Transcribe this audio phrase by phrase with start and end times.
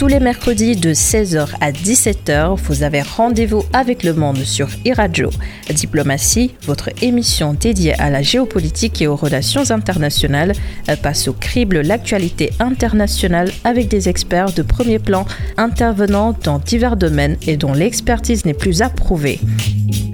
[0.00, 5.28] Tous les mercredis de 16h à 17h, vous avez rendez-vous avec le monde sur iRadio.
[5.68, 10.54] Diplomatie, votre émission dédiée à la géopolitique et aux relations internationales,
[11.02, 15.26] passe au crible l'actualité internationale avec des experts de premier plan
[15.58, 19.38] intervenant dans divers domaines et dont l'expertise n'est plus approuvée.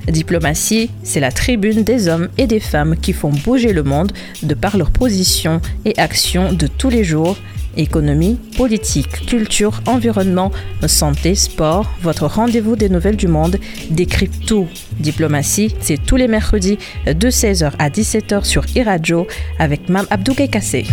[0.08, 4.10] Diplomatie, c'est la tribune des hommes et des femmes qui font bouger le monde
[4.42, 7.36] de par leurs positions et actions de tous les jours
[7.76, 10.50] Économie, politique, culture, environnement,
[10.86, 13.58] santé, sport, votre rendez-vous des nouvelles du monde
[13.90, 14.66] décrypte tout.
[14.98, 19.26] Diplomatie, c'est tous les mercredis de 16h à 17h sur iRadio
[19.58, 20.84] avec Mam Abdou Kassé.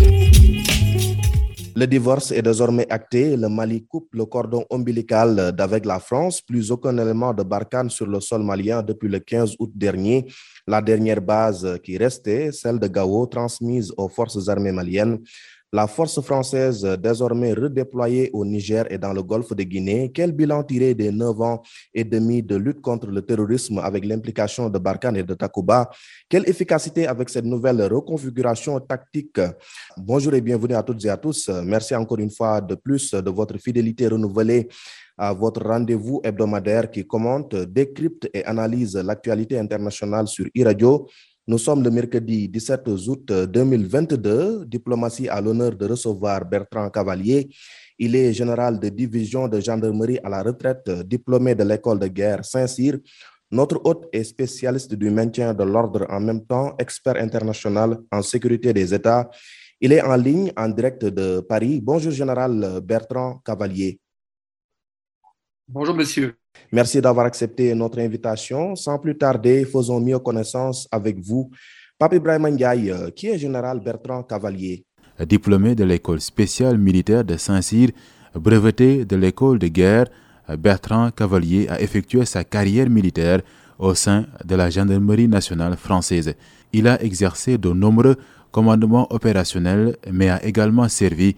[1.76, 3.36] Le divorce est désormais acté.
[3.36, 6.40] Le Mali coupe le cordon ombilical d'avec la France.
[6.40, 10.28] Plus aucun élément de Barkhane sur le sol malien depuis le 15 août dernier.
[10.68, 15.18] La dernière base qui restait, celle de Gao, transmise aux forces armées maliennes,
[15.74, 20.64] la force française, désormais redéployée au Niger et dans le golfe de Guinée, quel bilan
[20.64, 25.18] tiré des neuf ans et demi de lutte contre le terrorisme avec l'implication de Barkhane
[25.18, 25.90] et de Takuba?
[26.30, 29.42] Quelle efficacité avec cette nouvelle reconfiguration tactique?
[29.98, 31.50] Bonjour et bienvenue à toutes et à tous.
[31.66, 34.70] Merci encore une fois de plus de votre fidélité renouvelée
[35.18, 41.08] à votre rendez-vous hebdomadaire qui commente, décrypte et analyse l'actualité internationale sur e-radio
[41.46, 44.66] nous sommes le mercredi 17 août 2022.
[44.66, 47.50] Diplomatie à l'honneur de recevoir Bertrand Cavalier.
[48.00, 52.46] Il est général de division de gendarmerie à la retraite, diplômé de l'école de guerre
[52.46, 52.98] Saint-Cyr.
[53.52, 58.72] Notre hôte est spécialiste du maintien de l'ordre en même temps, expert international en sécurité
[58.72, 59.30] des États.
[59.82, 61.82] Il est en ligne en direct de Paris.
[61.84, 64.00] Bonjour, général Bertrand Cavalier.
[65.76, 66.36] Bonjour, monsieur.
[66.72, 68.76] Merci d'avoir accepté notre invitation.
[68.76, 71.50] Sans plus tarder, faisons mieux connaissance avec vous.
[71.98, 74.86] Pape Ibrahim Ndiaye, euh, qui est général Bertrand Cavalier
[75.28, 77.90] Diplômé de l'école spéciale militaire de Saint-Cyr,
[78.36, 80.06] breveté de l'école de guerre,
[80.60, 83.42] Bertrand Cavalier a effectué sa carrière militaire
[83.80, 86.36] au sein de la gendarmerie nationale française.
[86.72, 88.18] Il a exercé de nombreux
[88.52, 91.36] commandements opérationnels, mais a également servi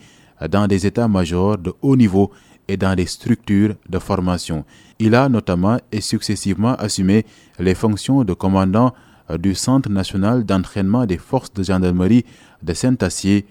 [0.49, 2.31] dans des états-majors de haut niveau
[2.67, 4.65] et dans des structures de formation.
[4.99, 7.25] Il a notamment et successivement assumé
[7.59, 8.93] les fonctions de commandant
[9.29, 12.25] euh, du Centre national d'entraînement des forces de gendarmerie
[12.63, 13.45] de Saint-Acier,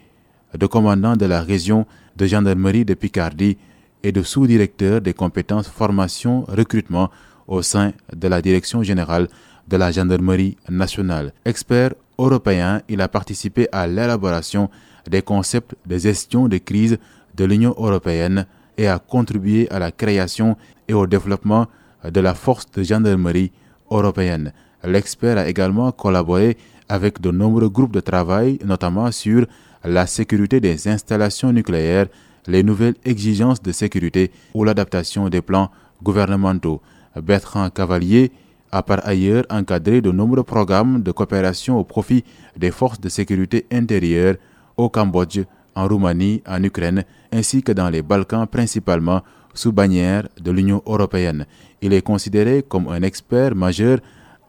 [0.58, 1.86] de commandant de la région
[2.16, 3.56] de gendarmerie de Picardie
[4.03, 7.10] et de sous-directeur des compétences formation recrutement
[7.47, 9.28] au sein de la direction générale
[9.69, 11.32] de la gendarmerie nationale.
[11.44, 14.70] Expert européen, il a participé à l'élaboration
[15.08, 16.98] des concepts de gestion de crise
[17.34, 20.56] de l'Union européenne et a contribué à la création
[20.88, 21.66] et au développement
[22.04, 23.52] de la force de gendarmerie
[23.90, 24.52] européenne.
[24.84, 26.56] L'expert a également collaboré
[26.88, 29.46] avec de nombreux groupes de travail, notamment sur
[29.84, 32.06] la sécurité des installations nucléaires,
[32.46, 35.70] les nouvelles exigences de sécurité ou l'adaptation des plans
[36.02, 36.82] gouvernementaux.
[37.16, 38.32] Bertrand Cavalier
[38.70, 42.24] a par ailleurs encadré de nombreux programmes de coopération au profit
[42.56, 44.34] des forces de sécurité intérieure
[44.76, 45.41] au Cambodge,
[45.74, 49.22] en Roumanie, en Ukraine, ainsi que dans les Balkans principalement
[49.54, 51.46] sous bannière de l'Union européenne.
[51.80, 53.98] Il est considéré comme un expert majeur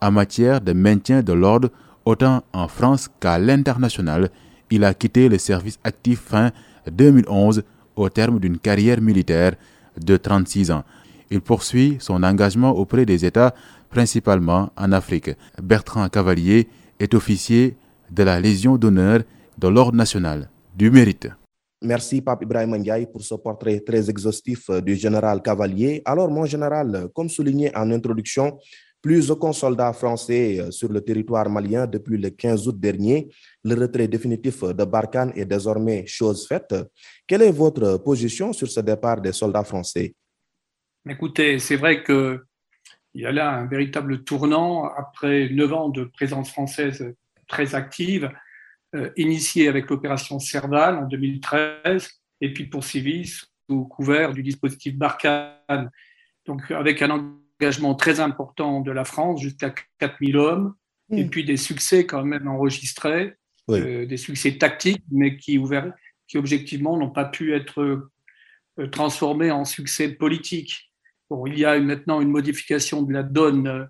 [0.02, 1.70] en matière de maintien de l'ordre
[2.06, 4.30] autant en France qu'à l'international.
[4.70, 6.52] Il a quitté le service actif fin
[6.92, 7.64] 2011
[7.96, 9.54] au terme d'une carrière militaire
[10.00, 10.84] de 36 ans.
[11.32, 13.56] Il poursuit son engagement auprès des États,
[13.90, 15.32] principalement en Afrique.
[15.62, 16.68] Bertrand Cavalier
[17.00, 17.78] est officier
[18.12, 19.22] de la Légion d'honneur
[19.58, 21.30] de l'Ordre national du mérite.
[21.82, 26.02] Merci, Pape Ibrahim Ndiaye, pour ce portrait très exhaustif euh, du général Cavalier.
[26.06, 28.58] Alors, mon général, comme souligné en introduction,
[29.02, 33.30] plus aucun soldat français euh, sur le territoire malien depuis le 15 août dernier.
[33.64, 36.74] Le retrait définitif de Barkhane est désormais chose faite.
[37.28, 40.16] Quelle est votre position sur ce départ des soldats français?
[41.08, 42.40] Écoutez, c'est vrai qu'il
[43.14, 47.14] y a là un véritable tournant après neuf ans de présence française
[47.48, 48.30] très active euh,
[49.18, 52.10] initié avec l'opération Serval en 2013
[52.42, 53.28] et puis poursuivi
[53.68, 55.90] sous couvert du dispositif Barkhane.
[56.46, 57.10] Donc avec un
[57.60, 60.76] engagement très important de la France, jusqu'à 4000 hommes,
[61.12, 63.36] et puis des succès quand même enregistrés,
[63.70, 65.60] euh, des succès tactiques, mais qui,
[66.28, 70.92] qui objectivement n'ont pas pu être euh, transformés en succès politiques.
[71.30, 73.90] Bon, il y a maintenant une modification de la donne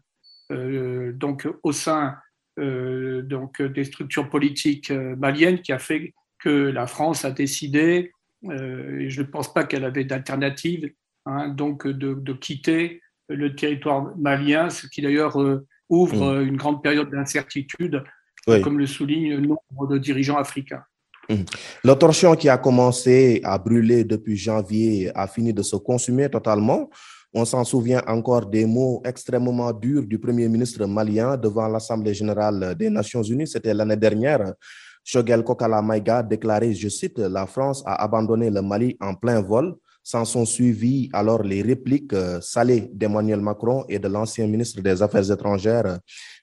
[0.49, 2.11] donc au sein euh,
[2.57, 8.11] donc, des structures politiques euh, maliennes qui a fait que la France a décidé,
[8.45, 10.91] euh, et je ne pense pas qu'elle avait d'alternative,
[11.25, 15.37] hein, donc de, quitter le territoire malien, ce qui d'ailleurs
[15.89, 16.47] ouvre mm.
[16.47, 18.03] une grande période d'incertitude,
[18.45, 20.83] comme le souligne nombre de dirigeants africains.
[21.29, 21.35] Mmh.
[21.83, 26.89] Le torchon qui a commencé à brûler depuis janvier a fini de se consumer totalement.
[27.37, 32.73] On s'en souvient encore des mots extrêmement durs du Premier ministre malien devant l'Assemblée générale
[32.79, 33.45] des Nations unies.
[33.45, 34.53] C'était l'année dernière.
[35.03, 39.75] Shogel Kokala Maïga déclarait, je cite, La France a abandonné le Mali en plein vol.
[40.07, 45.01] S'en sont suivis alors les répliques euh, salées d'Emmanuel Macron et de l'ancien ministre des
[45.01, 45.97] Affaires étrangères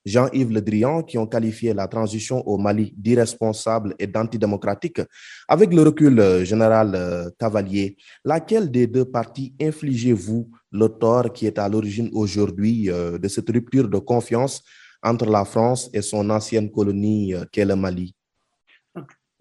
[0.04, 5.00] Jean-Yves Le Drian qui ont qualifié la transition au Mali d'irresponsable et d'antidémocratique.
[5.46, 11.46] Avec le recul euh, général euh, Cavalier, laquelle des deux parties infligez-vous le tort qui
[11.46, 14.64] est à l'origine aujourd'hui de cette rupture de confiance
[15.02, 18.12] entre la France et son ancienne colonie qu'est le Mali?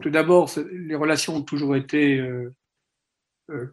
[0.02, 2.22] Tout d'abord, les relations ont toujours été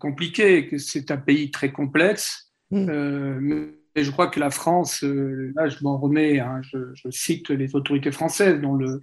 [0.01, 2.49] compliqué, que c'est un pays très complexe.
[2.71, 2.89] Hmm.
[2.89, 7.51] Euh, mais je crois que la France, euh, là je m'en remets, hein, je, cite
[7.51, 9.01] les autorités françaises, dont le,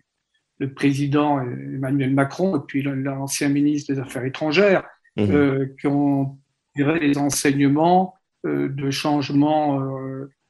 [0.60, 4.84] le, président Emmanuel Macron et puis l'ancien ministre des Affaires étrangères,
[5.18, 5.76] hmm.
[5.80, 6.38] qui ont
[6.76, 9.82] tiré les enseignements de changements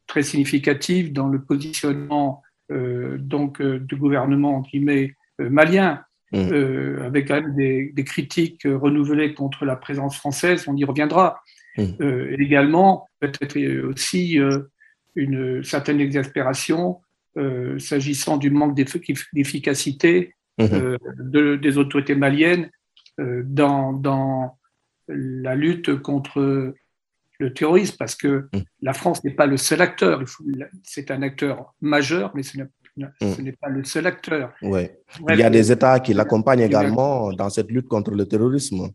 [0.06, 4.66] très significatifs dans le positionnement donc, du gouvernement
[5.40, 6.04] malien.
[6.36, 6.52] Mm.
[6.52, 11.42] Euh, avec quand même des, critiques renouvelées contre la présence française, on y reviendra.
[11.78, 11.84] Mm.
[12.02, 14.64] Euh, également, peut-être aussi euh,
[15.16, 17.00] une certaine exaspération
[17.80, 21.60] s'agissant du manque d'efficacité mm-hmm.
[21.60, 22.70] des autorités maliennes
[23.18, 24.58] dans, dans,
[25.10, 26.74] la lutte contre
[27.40, 28.48] le terrorisme, parce que
[28.82, 30.24] la France n'est pas le seul acteur.
[30.84, 33.44] C'est un acteur majeur, mais ce n'est ce mm.
[33.44, 34.54] n'est pas le seul acteur.
[34.62, 35.00] Ouais.
[35.30, 38.90] Il y a des États qui l'accompagnent également dans cette lutte contre le terrorisme.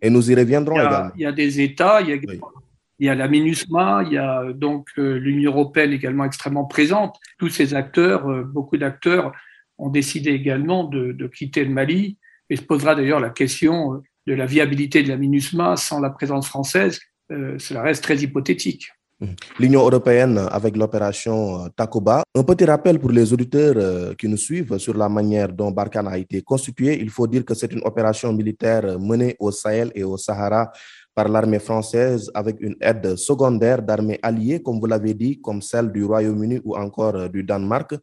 [0.00, 1.10] Et nous y reviendrons il également.
[1.16, 2.16] Il y a des États, il y a,
[2.98, 7.16] il y a la MINUSMA, il y a donc euh, l'Union européenne également extrêmement présente.
[7.38, 9.32] Tous ces acteurs, euh, beaucoup d'acteurs,
[9.78, 12.18] ont décidé également de, de, quitter le Mali.
[12.48, 16.10] Et se posera d'ailleurs la question euh, de la viabilité de la MINUSMA sans la
[16.10, 17.00] présence française.
[17.28, 18.88] cela reste très hypothétique.
[19.18, 19.34] Mhm.
[19.58, 22.22] L'Union européenne avec l'opération euh, Takuba.
[22.34, 26.08] Un petit rappel pour les auditeurs euh, qui nous suivent sur la manière dont Barkhane
[26.08, 27.00] a été constitué.
[27.00, 30.70] Il faut dire que c'est une opération militaire menée au Sahel et au Sahara
[31.14, 35.90] par l'armée française avec une aide secondaire d'armées alliées, comme vous l'avez dit, comme celle
[35.90, 37.94] du Royaume-Uni ou encore euh, du Danemark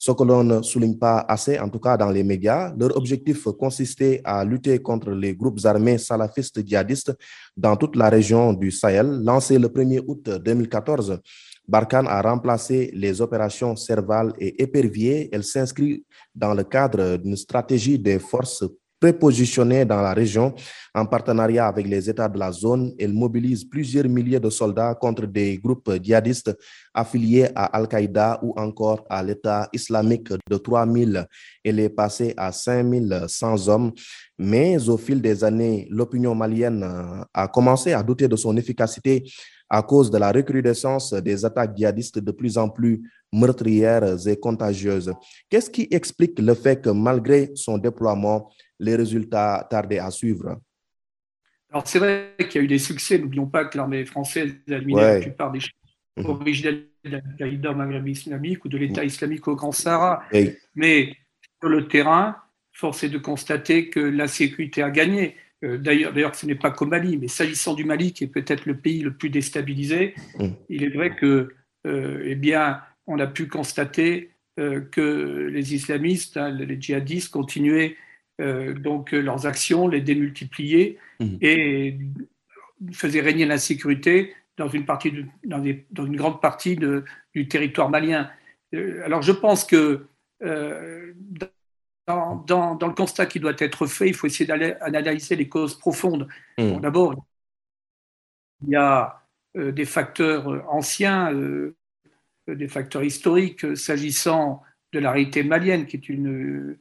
[0.00, 2.72] ce que l'on ne souligne pas assez, en tout cas dans les médias.
[2.74, 7.12] Leur objectif consistait à lutter contre les groupes armés salafistes djihadistes
[7.54, 9.20] dans toute la région du Sahel.
[9.22, 11.20] Lancé le 1er août 2014,
[11.68, 15.28] Barkhane a remplacé les opérations Serval et Épervier.
[15.32, 16.02] Elle s'inscrit
[16.34, 18.64] dans le cadre d'une stratégie des forces
[19.00, 20.54] prépositionnée dans la région
[20.94, 22.92] en partenariat avec les États de la zone.
[22.98, 26.56] Elle mobilise plusieurs milliers de soldats contre des groupes djihadistes
[26.92, 31.26] affiliés à Al-Qaïda ou encore à l'État islamique de 3000.
[31.64, 33.92] Elle est passée à 5100 hommes.
[34.38, 36.84] Mais au fil des années, l'opinion malienne
[37.32, 39.24] a commencé à douter de son efficacité
[39.70, 43.02] à cause de la recrudescence des attaques djihadistes de plus en plus
[43.32, 45.12] meurtrières et contagieuses.
[45.48, 50.58] Qu'est-ce qui explique le fait que malgré son déploiement, les résultats tardaient à suivre.
[51.70, 53.18] Alors, c'est vrai qu'il y a eu des succès.
[53.18, 55.60] N'oublions pas que l'armée française a éliminé la plupart des
[56.16, 56.26] mhm.
[56.26, 60.24] originels de l'Al-Qaïda au Maghreb islamique ou de l'État islamique au Grand Sahara.
[60.74, 61.16] Mais
[61.60, 62.36] sur le terrain,
[62.72, 65.36] force est de constater que l'insécurité a gagné.
[65.62, 68.66] Euh, d'ailleurs, d'ailleurs, ce n'est pas qu'au Mali, mais s'agissant du Mali, qui est peut-être
[68.66, 70.54] le pays le plus déstabilisé, mhm.
[70.70, 71.54] il est vrai que,
[71.86, 77.96] euh, eh bien, on a pu constater euh, que les islamistes, hein, les djihadistes, continuaient
[78.40, 81.36] donc euh, leurs actions, les démultiplier mmh.
[81.40, 81.98] et
[82.92, 85.12] faisaient régner l'insécurité dans une, partie
[85.44, 87.04] dans, dans, une grande partie de,
[87.34, 88.30] du territoire malien.
[88.74, 90.06] Euh, alors je pense que
[92.06, 95.78] dans, dans, dans, le constat qui doit être fait, il faut essayer d'analyser les causes
[95.78, 96.26] profondes.
[96.56, 96.80] Mmh.
[96.80, 97.14] D'abord,
[98.62, 99.22] il y a
[99.54, 101.30] des facteurs anciens,
[102.48, 104.62] des facteurs historiques s'agissant
[104.94, 106.78] de la réalité malienne, qui est, une,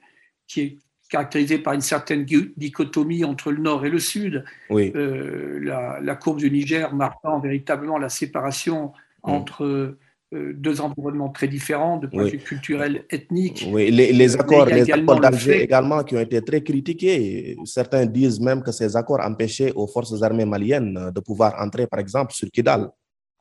[0.47, 0.77] qui est
[1.09, 2.25] caractérisée par une certaine
[2.55, 4.45] dichotomie entre le nord et le sud.
[4.69, 4.91] Oui.
[4.95, 5.59] Euh,
[6.01, 12.05] la, courbe du Niger marquant véritablement la séparation entre euh, deux environnements très différents de
[12.07, 13.67] point de vue culturel, ethnique.
[13.71, 17.57] Oui, les, accords, les accords d'Alger également qui ont été très critiqués.
[17.65, 21.99] Certains disent même que ces accords empêchaient aux forces armées maliennes de pouvoir entrer, par
[21.99, 22.89] exemple, sur Kidal.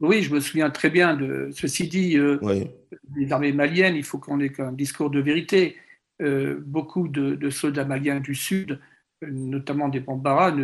[0.00, 2.16] Oui, je me souviens très bien de ceci dit.
[2.16, 2.38] Euh,
[3.16, 5.76] les armées maliennes, il faut qu'on ait un discours de vérité.
[6.20, 8.80] Euh, beaucoup de, soldats maliens du Sud,
[9.22, 10.54] notamment des Bambara,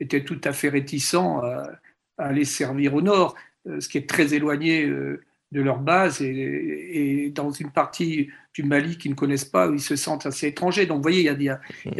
[0.00, 1.78] étaient tout à fait réticents à,
[2.18, 3.34] aller servir au Nord,
[3.66, 8.62] euh, ce qui est très éloigné euh, de leur base et, dans une partie du
[8.62, 10.86] Mali qu'ils ne connaissent pas, où ils se sentent assez étrangers.
[10.86, 11.48] Donc, vous voyez, il y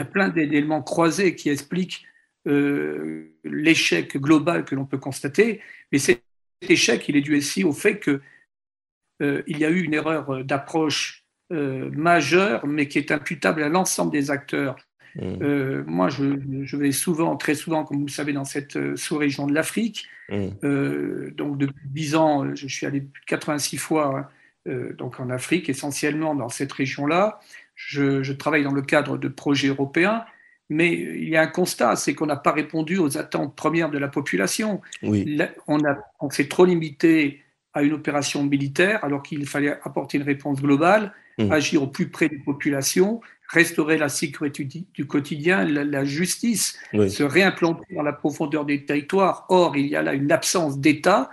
[0.00, 2.06] a, plein d'éléments croisés qui expliquent
[2.46, 5.60] l'échec global que l'on peut constater.
[5.92, 6.22] Mais cet
[6.62, 11.21] échec, il est dû aussi au fait qu'il y a eu une erreur d'approche
[11.52, 14.76] euh, majeure, mais qui est imputable à l'ensemble des acteurs.
[15.14, 15.82] Mmh.
[15.86, 20.08] moi, je, vais souvent, très souvent, comme vous le savez, dans cette sous-région de l'Afrique.
[20.30, 21.30] Mmh.
[21.36, 24.30] donc, depuis 10 ans, je suis allé plus de 86 fois
[24.64, 27.40] donc en Afrique, essentiellement dans cette région-là.
[27.74, 30.24] Je, je, travaille dans le cadre de projets européens
[30.72, 33.98] mais il y a un constat, c'est qu'on n'a pas répondu aux attentes premières de
[33.98, 34.80] la population.
[35.02, 35.78] on,
[36.20, 37.42] on s'est trop limité
[37.74, 41.52] à une opération militaire alors qu'il fallait apporter une réponse globale, mmh.
[41.52, 47.94] agir au plus près des populations, restaurer la sécurité du quotidien, la, justice, se réimplanter
[47.94, 49.44] dans la profondeur des territoires.
[49.50, 51.30] Or, il y a là une absence d'État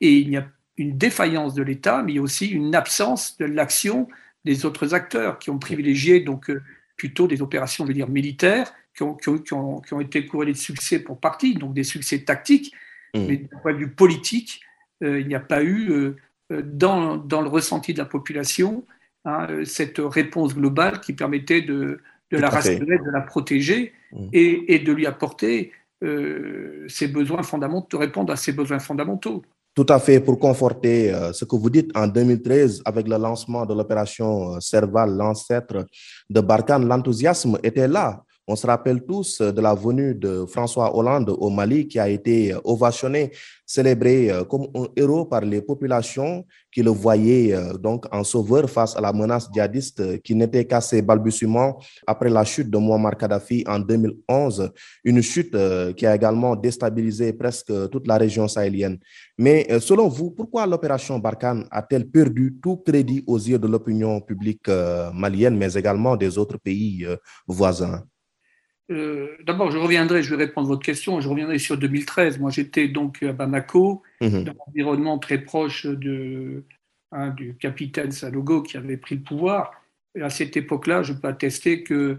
[0.00, 4.08] et il y a une défaillance de l'État, mais aussi une absence de l'action
[4.44, 6.62] des autres acteurs qui ont privilégié donc euh,
[6.96, 10.98] plutôt des opérations, je veux dire, militaires qui ont, qui ont, été couronnés de succès
[10.98, 12.74] pour partie, donc des succès tactiques,
[13.14, 13.26] mmh.
[13.26, 14.60] mais d'un point de vue politique,
[15.02, 16.16] euh, il n'y a pas eu, euh,
[16.62, 18.84] dans, dans, le ressenti de la population,
[19.24, 22.00] hein, cette réponse globale qui permettait de,
[22.30, 24.28] de la rassurer, de la protéger mmh.
[24.32, 29.42] et, et, de lui apporter euh, ses besoins fondamentaux, de répondre à ses besoins fondamentaux.
[29.74, 33.72] Tout à fait, pour conforter ce que vous dites, en 2013, avec le lancement de
[33.72, 35.86] l'opération Serval, l'ancêtre
[36.28, 38.22] de Barkhane, l'enthousiasme était là.
[38.48, 42.52] On se rappelle tous de la venue de François Hollande au Mali qui a été
[42.64, 43.30] ovationné,
[43.64, 48.68] célébré euh, comme un héros par les populations qui le voyaient euh, donc en sauveur
[48.68, 53.16] face à la menace djihadiste qui n'était qu'à ses balbutiements après la chute de Muammar
[53.16, 54.72] Kadhafi en 2011,
[55.04, 58.98] une chute euh, qui a également déstabilisé presque toute la région sahélienne.
[59.38, 64.68] Mais selon vous, pourquoi l'opération Barkhane a-t-elle perdu tout crédit aux yeux de l'opinion publique
[65.14, 67.06] malienne, mais également des autres pays
[67.46, 68.02] voisins?
[68.90, 72.38] Euh, d'abord, je reviendrai, je vais répondre à votre question, je reviendrai sur 2013.
[72.38, 74.44] Moi, j'étais donc à Bamako, mhm.
[74.44, 76.64] dans un environnement très proche de,
[77.12, 79.72] hein, du capitaine Salogo qui avait pris le pouvoir.
[80.14, 82.18] Et à cette époque-là, je peux attester que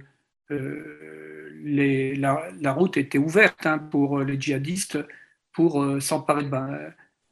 [0.51, 4.99] euh, les, la, route était ouverte hein, pour les djihadistes
[5.51, 6.55] pour euh, s'emparer de,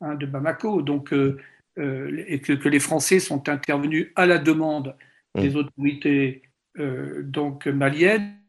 [0.02, 0.82] hein, de, Bamako.
[0.82, 1.14] Donc,
[1.78, 4.96] et que, que, les Français sont intervenus à la demande
[5.36, 5.56] des mhm.
[5.56, 6.44] autorités
[7.24, 8.41] donc maliennes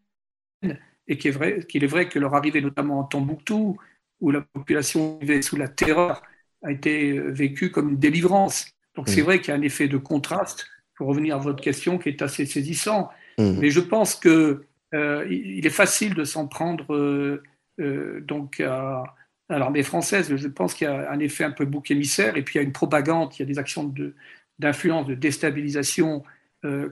[1.09, 3.77] et qu'il est, vrai, qu'il est vrai que leur arrivée, notamment en Tombouctou,
[4.21, 6.23] où la population vivait sous la terreur,
[6.63, 8.67] a été vécue comme une délivrance.
[8.95, 9.25] Donc c'est mmh.
[9.25, 12.23] vrai qu'il y a un effet de contraste, pour revenir à votre question, qui est
[12.23, 13.11] assez saisissant.
[13.39, 13.59] Mmh.
[13.59, 17.43] Mais je pense que euh, il est facile de s'en prendre euh,
[17.81, 19.03] euh, donc à,
[19.49, 20.35] l'armée française.
[20.35, 22.61] Je pense qu'il y a un effet un peu bouc émissaire, et puis il y
[22.61, 24.15] a une propagande, il y a des actions de,
[24.59, 26.23] d'influence, de déstabilisation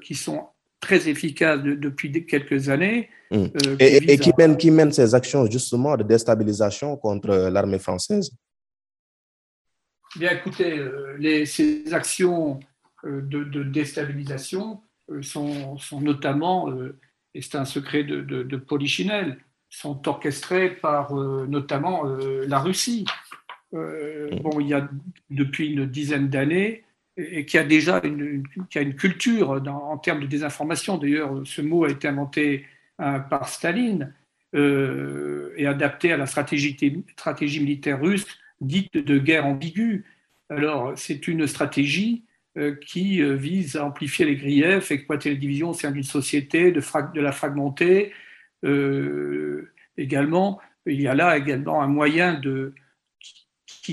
[0.02, 0.48] qui sont
[0.80, 3.08] très efficaces depuis quelques années.
[3.30, 3.36] Mm.
[3.36, 8.32] Euh, et, qui, mène, qui mène ces actions justement de déstabilisation contre l'armée française?
[10.16, 12.58] Bien écoutez, euh, les, ces actions
[13.04, 14.80] euh, de, déstabilisation
[15.22, 16.72] sont, sont, notamment,
[17.34, 23.04] et c'est un secret de, de, de, Polichinelle, sont orchestrées par notamment la Russie.
[23.72, 24.40] Mm.
[24.42, 24.88] Bon, il y a
[25.30, 26.84] depuis une dizaine d'années,
[27.16, 30.98] et qui a déjà une, qui a une culture en termes de désinformation.
[30.98, 32.66] D'ailleurs, ce mot a été inventé
[33.00, 34.12] euh, par Staline
[34.54, 36.76] euh, et adapté à la stratégie,
[37.60, 38.26] militaire russe
[38.60, 40.04] dite de guerre ambiguë.
[40.48, 42.24] Alors, c'est une stratégie
[42.58, 47.20] euh, qui vise à amplifier les griefs, exploiter les divisions au sein d'une société, de
[47.20, 48.12] la fragmenter.
[49.96, 52.74] également, il y a là également un moyen de,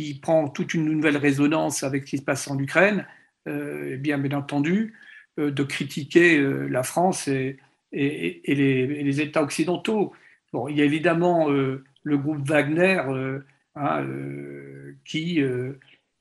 [0.03, 3.05] qui prend toute une nouvelle résonance avec ce qui se passe en Ukraine,
[3.47, 4.93] euh, bien, bien entendu,
[5.37, 7.57] de critiquer la France et,
[7.91, 10.13] les, États occidentaux.
[10.53, 13.39] Bon, il y a évidemment euh, le groupe Wagner euh,
[13.75, 15.41] hein, euh, qui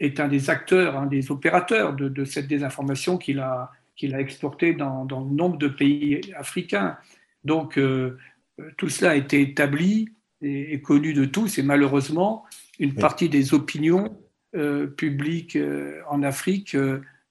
[0.00, 4.75] est un des acteurs, un des opérateurs de, cette désinformation qu'il a, qu'il a exportée
[4.75, 6.99] dans, dans, nombre de pays africains.
[7.45, 7.78] Donc
[8.76, 10.09] tout cela a été établi
[10.42, 12.45] et, connu de tous et malheureusement
[12.78, 14.18] une partie des opinions
[14.97, 15.59] publiques
[16.09, 16.76] en Afrique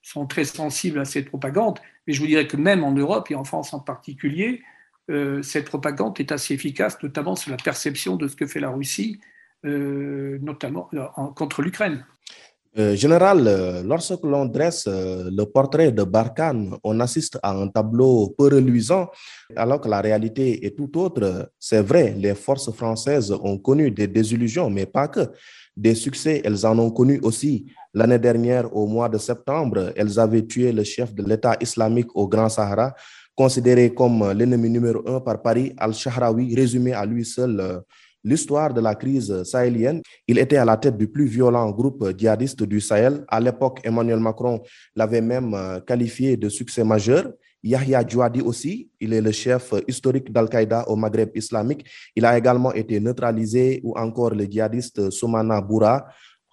[0.02, 1.80] sont très sensibles à cette propagande.
[2.06, 4.62] Mais je vous dirais que même en Europe et en France en particulier,
[5.10, 8.70] euh, cette propagande est assez efficace, notamment sur la perception de ce que fait la
[8.70, 9.20] Russie,
[9.66, 12.06] euh, notamment euh, contre l'Ukraine.
[12.96, 19.10] Général, lorsque l'on dresse le portrait de Barkhane, on assiste à un tableau peu reluisant,
[19.56, 21.52] alors que la réalité est tout autre.
[21.60, 25.32] C'est vrai, les forces françaises ont connu des désillusions, mais pas que.
[25.78, 27.66] Des succès, elles en ont connu aussi.
[27.94, 32.28] L'année dernière, au mois de septembre, elles avaient tué le chef de l'État islamique au
[32.30, 32.94] Grand Sahara,
[33.36, 37.80] considéré comme l'ennemi numéro un par Paris, Al-Shahraoui, résumé à lui seul euh,
[38.26, 40.02] l'histoire de la crise sahélienne.
[40.28, 43.24] Il était à la tête du plus violent groupe djihadiste du Sahel.
[43.30, 44.62] À l'époque, Emmanuel Macron
[44.96, 47.32] l'avait même euh, qualifié de succès majeur.
[47.64, 51.84] Yahya Djouadi aussi, il est le chef historique d'Al-Qaïda au Maghreb islamique.
[52.16, 56.06] Il a également été neutralisé ou encore le djihadiste Soumana Boura,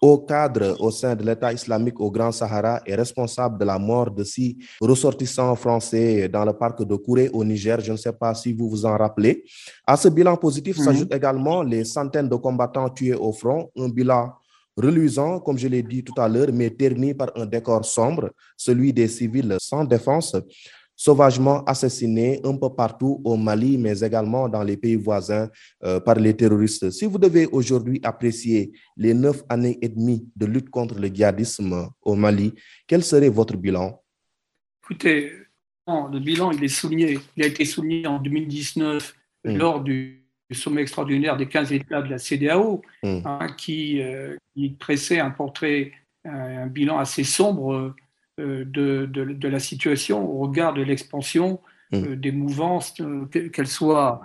[0.02, 4.10] au cadre au sein de l'État islamique au Grand Sahara est responsable de la mort
[4.10, 7.78] de six ressortissants français dans le parc de Kouré au Niger.
[7.80, 9.44] Je ne sais pas si vous vous en rappelez.
[9.86, 10.84] À ce bilan positif mhm.
[10.84, 14.32] s'ajoutent également les centaines de combattants tués au front, un bilan
[14.76, 18.92] reluisant, comme je l'ai dit tout à l'heure, mais terni par un décor sombre, celui
[18.92, 20.34] des civils sans défense
[21.02, 25.48] sauvagement assassinés un peu partout au Mali, mais également dans les pays voisins
[25.82, 26.90] euh, par les terroristes.
[26.90, 31.88] Si vous devez aujourd'hui apprécier les neuf années et demie de lutte contre le djihadisme
[32.02, 32.54] au Mali,
[32.86, 34.00] quel serait votre bilan?
[34.84, 35.32] Écoutez,
[35.88, 37.18] le bilan, il est souligné.
[37.36, 39.56] Il a été souligné en 2019 hmm.
[39.56, 43.22] lors du sommet extraordinaire des 15 États de la CDAO, hmm.
[43.24, 45.90] hein, qui, euh, qui, tressait un portrait,
[46.24, 47.92] un bilan assez sombre
[48.42, 51.60] euh, de, de, la situation au regard de l'expansion
[51.92, 51.96] mm.
[51.96, 54.22] euh, des mouvances, euh, qu'elles soient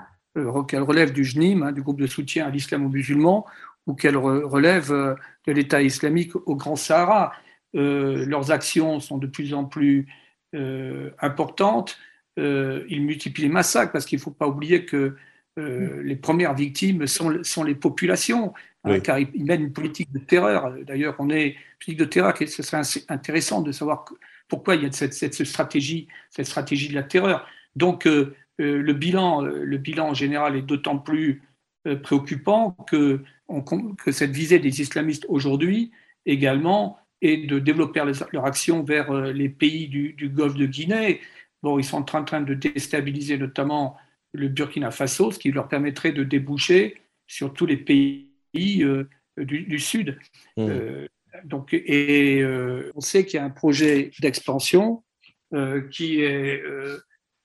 [0.68, 3.44] qu'elles relèvent du JNIM, hein, du groupe de soutien à l'islamo-musulman,
[3.88, 7.34] ou qu'elles relèvent de l'État islamique au Grand Sahara.
[7.74, 10.06] leurs actions sont de plus en plus
[11.20, 11.98] importantes.
[12.38, 15.16] ils multiplient les massacres parce qu'il ne faut pas oublier que
[15.58, 18.54] les premières victimes sont, sont les populations.
[18.90, 20.74] Hein, car il mène une politique de terreur.
[20.86, 24.06] D'ailleurs, on est politique de terreur, ce serait intéressant de savoir
[24.48, 27.48] pourquoi il y a cette, stratégie, cette stratégie de la terreur.
[27.76, 31.44] Donc, euh, euh, le, bilan, euh, le bilan en général est d'autant plus
[32.04, 33.24] préoccupant que,
[34.12, 35.92] cette visée des islamistes aujourd'hui
[36.26, 38.04] également est de développer
[38.34, 41.22] leur action vers les pays du, Golfe de Guinée.
[41.64, 43.96] Bon, ils sont en train de déstabiliser notamment
[44.34, 48.27] le Burkina Faso, ce qui leur permettrait de déboucher sur tous les pays
[48.84, 50.18] euh, du, Sud.
[50.58, 50.68] Mmh.
[50.70, 51.08] Euh,
[51.44, 55.04] donc, et euh, on sait qu'il y a un projet d'expansion
[55.92, 56.62] qui est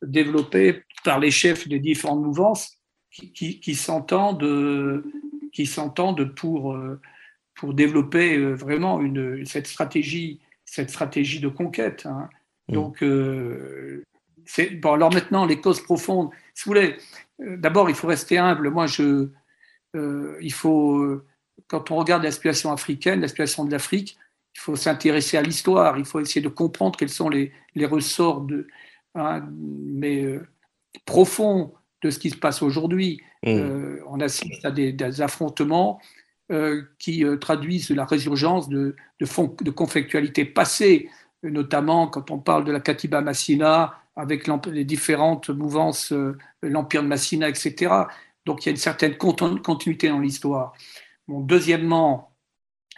[0.02, 2.78] développé par les chefs des différentes mouvances
[3.12, 5.04] qui, qui, s'entendent
[5.52, 6.76] qui s'entendent pour,
[7.54, 12.06] pour développer vraiment une, cette, stratégie, cette stratégie de conquête.
[12.06, 12.28] Hein.
[12.68, 12.72] Mmh.
[12.72, 16.96] Donc, bon, alors maintenant, les causes profondes, si vous voulez,
[17.38, 18.68] d'abord, il faut rester humble.
[18.70, 19.28] Moi, je,
[19.94, 21.26] euh, il faut, euh,
[21.66, 24.16] quand on regarde la situation africaine, la situation de l'Afrique,
[24.54, 27.52] il faut s'intéresser à l'histoire, il faut essayer de comprendre quels sont les,
[27.84, 28.66] ressorts de,
[29.14, 30.46] hein, mais, euh,
[31.04, 33.20] profonds de ce qui se passe aujourd'hui.
[33.44, 33.98] Mmh.
[34.06, 36.00] on assiste à des, affrontements
[36.98, 39.26] qui traduisent la résurgence de, de,
[39.64, 41.08] de conflictualités passées,
[41.42, 46.12] notamment quand on parle de la Katiba Massina, avec les différentes mouvances,
[46.62, 48.06] l'Empire de Massina, etc.
[48.44, 50.72] Donc il y a une certaine continuité dans l'histoire.
[51.28, 52.32] deuxièmement,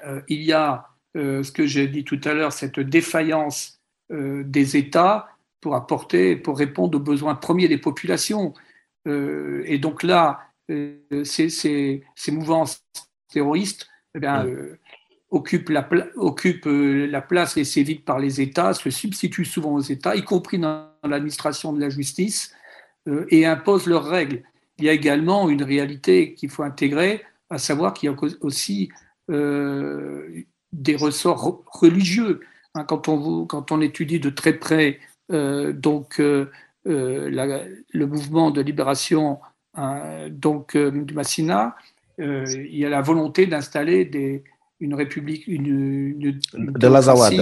[0.05, 3.81] euh, il y a euh, ce que j'ai dit tout à l'heure, cette défaillance
[4.13, 5.29] euh, des États
[5.61, 8.53] pour apporter, pour répondre aux besoins premiers des populations.
[9.07, 12.85] et donc là, ces, ces, mouvances
[13.29, 14.27] terroristes eh
[15.31, 20.17] occupent, la, occupent la place laissée vide par les États, se substituent souvent aux États,
[20.17, 22.55] y compris dans l'administration de la justice,
[23.29, 24.43] et imposent leurs règles
[24.79, 28.91] il y a également une réalité qu'il faut intégrer, à savoir qu'il y a aussi
[29.31, 32.41] euh, des ressorts religieux.
[32.75, 34.99] Hein, quand, on, quand, on, étudie de très près
[35.33, 36.51] euh, donc, euh,
[36.85, 39.39] le mouvement de libération
[39.75, 41.77] hein, donc, du Massina,
[42.19, 44.43] il y a la volonté d'installer
[44.81, 46.19] une république, une,
[46.53, 47.33] de l'Azawad.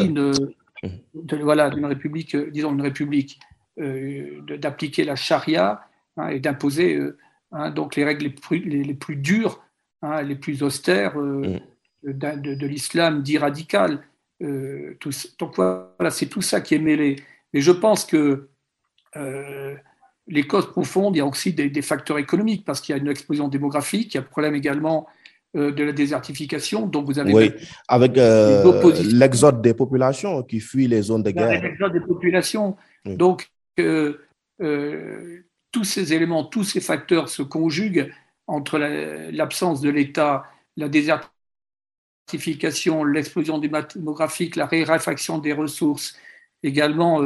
[1.43, 3.41] voilà, d'une république, disons une république,
[3.77, 5.83] d'appliquer la charia
[6.19, 7.17] Hein, et d'imposer euh,
[7.53, 9.65] hein, donc les règles les plus, les, plus dures,
[10.03, 11.59] hein, les plus austères euh,
[12.05, 12.41] mm.
[12.41, 14.01] de, l'islam dit radical.
[14.43, 17.17] Euh, tout, donc voilà, c'est tout ça qui est mêlé.
[17.55, 18.49] Mais je pense que
[20.29, 23.09] les causes profondes, il y a aussi des, facteurs économiques, parce qu'il y a une
[23.09, 25.07] explosion démographique, il y a le problème également
[25.55, 26.87] de la désertification.
[26.87, 27.53] Donc vous avez oui,
[27.89, 31.63] avec l'exode des populations qui fuient les zones de guerre.
[31.63, 32.77] L'exode des populations.
[33.05, 33.51] Donc
[35.73, 38.13] tous ces éléments, tous ces facteurs se conjuguent
[38.47, 40.45] entre l'absence de l'État,
[40.77, 46.17] la désertification l'explosion démographique, la raréfaction des ressources,
[46.63, 47.21] également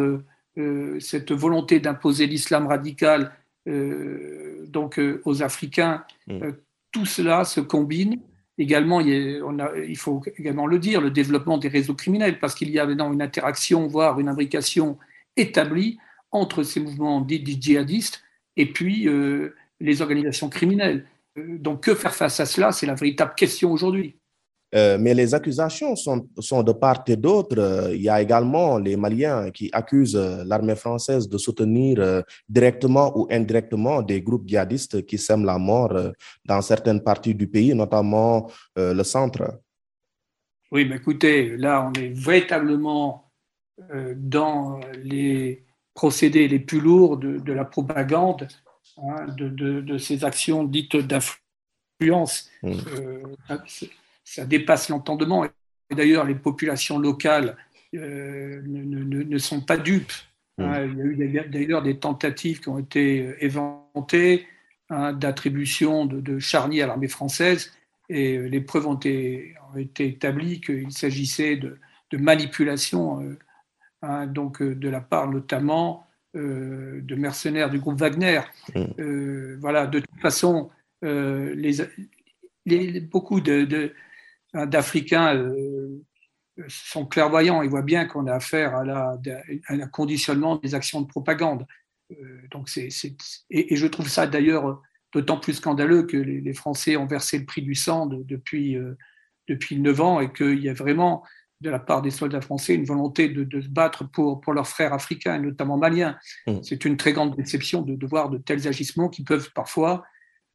[1.01, 3.33] cette volonté d'imposer l'islam radical
[3.67, 6.51] donc, aux Africains, mm.
[6.93, 8.21] tout cela se combine
[8.59, 12.87] Également, il, faut également le dire, le développement des réseaux criminels, parce qu'il y a
[12.87, 14.97] maintenant une interaction, voire une imbrication
[15.37, 15.99] établie
[16.31, 18.23] entre ces mouvements dits djihadistes
[18.57, 21.07] et puis euh, les organisations criminelles.
[21.39, 22.73] Euh, donc, que faire face à cela?
[22.73, 24.17] C'est la véritable question aujourd'hui.
[24.75, 27.91] Euh, mais les accusations sont, sont de part et d'autre.
[27.95, 33.29] Il y a également les Maliens qui accusent l'armée française de soutenir euh, directement ou
[33.31, 36.11] indirectement des groupes djihadistes qui sèment la mort euh,
[36.45, 39.61] dans certaines parties du pays, notamment le centre.
[40.73, 43.31] Oui, mais écoutez, là, on est véritablement
[44.17, 45.66] dans les
[45.97, 48.47] procédés les plus lourds de, la propagande,
[48.99, 52.51] hein, de, de, ces actions dites d'influence.
[52.63, 52.75] Mmh
[54.27, 55.45] ça dépasse l'entendement.
[55.45, 57.57] Et d'ailleurs, les populations locales
[57.95, 60.13] euh, ne, sont pas dupes.
[60.59, 60.85] Hein.
[60.85, 64.47] Il y a eu d'ailleurs des tentatives qui ont été éventées
[64.91, 67.73] hein, d'attribution de, charniers à l'armée française,
[68.09, 69.55] et les preuves ont été,
[69.99, 71.79] établies qu'il s'agissait de,
[72.13, 73.39] manipulation, euh,
[74.03, 76.05] hein, donc euh, de la part notamment
[76.35, 78.43] de mercenaires du groupe Wagner.
[79.59, 80.69] voilà, de toute façon,
[81.01, 81.81] les,
[83.01, 83.95] beaucoup de,
[84.53, 86.05] d'Africains euh,
[86.69, 89.19] sont clairvoyants, ils voient bien qu'on a affaire à, la,
[89.69, 91.67] un conditionnement des actions de propagande.
[92.13, 92.89] Euh, donc c'est,
[93.51, 94.81] et, je trouve ça d'ailleurs
[95.13, 98.97] d'autant plus scandaleux que les, Français ont versé le prix du sang depuis, euh,
[99.49, 101.25] depuis 9 ans et qu'il y a vraiment,
[101.61, 104.93] de la part des soldats français, une volonté de, se battre pour, pour leurs frères
[104.93, 106.17] africains, notamment maliens.
[106.47, 106.59] Mmh.
[106.63, 110.05] C'est une très grande déception de, de, voir de tels agissements qui peuvent parfois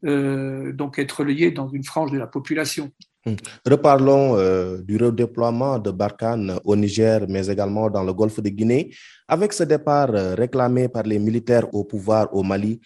[0.03, 2.91] donc être relayés dans une frange de la population.
[3.25, 3.35] Hmm.
[3.67, 8.95] Reparlons euh, du redéploiement de Barkhane au Niger, mais également dans le golfe de Guinée.
[9.27, 12.81] Avec ce départ euh, réclamé par les militaires au pouvoir au Mali,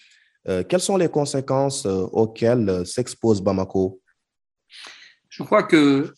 [0.50, 4.02] euh, quelles sont les conséquences auxquelles s'expose Bamako?
[5.30, 6.14] Je crois que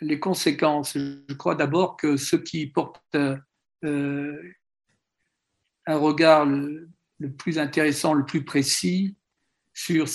[0.00, 3.16] les conséquences, je crois d'abord que ceux qui portent
[5.88, 6.88] un regard le,
[7.36, 9.16] plus intéressant, le plus précis,
[9.72, 10.06] sur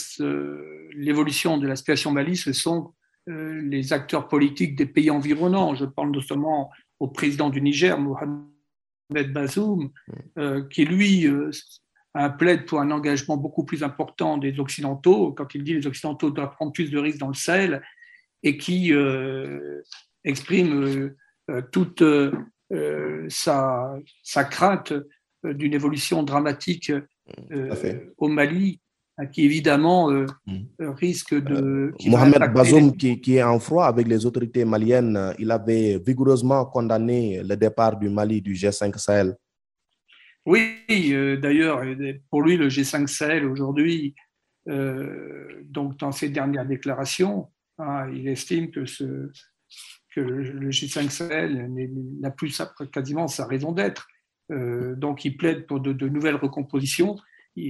[0.93, 2.93] l'évolution de la situation Mali, ce sont
[3.29, 5.73] euh, les acteurs politiques des pays environnants.
[5.75, 6.69] Je parle notamment
[6.99, 9.89] au président du Niger, Mohamed Bazoum,
[10.37, 11.49] euh, qui lui euh,
[12.37, 16.51] plaide pour un engagement beaucoup plus important des Occidentaux, quand il dit les Occidentaux doivent
[16.51, 17.81] prendre plus de risques dans le Sahel,
[18.43, 18.91] et qui
[20.23, 21.15] exprime
[21.71, 22.03] toute
[23.29, 24.93] sa, sa, crainte
[25.43, 26.91] d'une évolution dramatique
[28.17, 28.79] au Mali
[29.15, 30.25] Hein, qui évidemment euh,
[30.81, 31.55] euh, risque de...
[31.55, 36.65] Euh, Mohamed Bazoum, qui, qui, est en froid avec les autorités maliennes, il avait vigoureusement
[36.65, 39.35] condamné le départ du Mali du G5 Sahel.
[40.47, 40.83] Oui,
[41.41, 41.83] d'ailleurs,
[42.31, 44.15] pour lui, le G5 Sahel aujourd'hui,
[44.65, 49.29] donc dans ses dernières déclarations, hein, il estime que, ce,
[50.13, 51.71] que le G5 Sahel
[52.19, 54.07] n'a plus quasiment sa raison d'être.
[54.49, 57.17] donc il plaide pour de nouvelles recompositions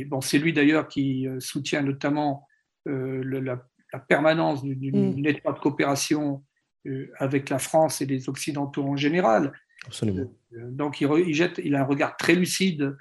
[0.07, 2.47] Bon, c'est lui d'ailleurs qui euh, soutient notamment
[2.87, 3.59] euh, la,
[4.07, 5.25] permanence d'une mm.
[5.27, 6.43] étroite coopération
[6.87, 9.53] euh, avec la France et les Occidentaux en général.
[9.85, 10.31] Absolument.
[10.51, 12.95] donc il, jette, il a un regard très lucide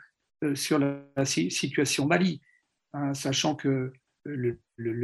[0.54, 2.42] sur la, situation Mali,
[2.92, 3.92] hein, sachant que
[4.24, 4.58] le,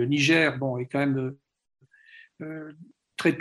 [0.05, 1.37] Niger bon, est quand même
[3.17, 3.37] très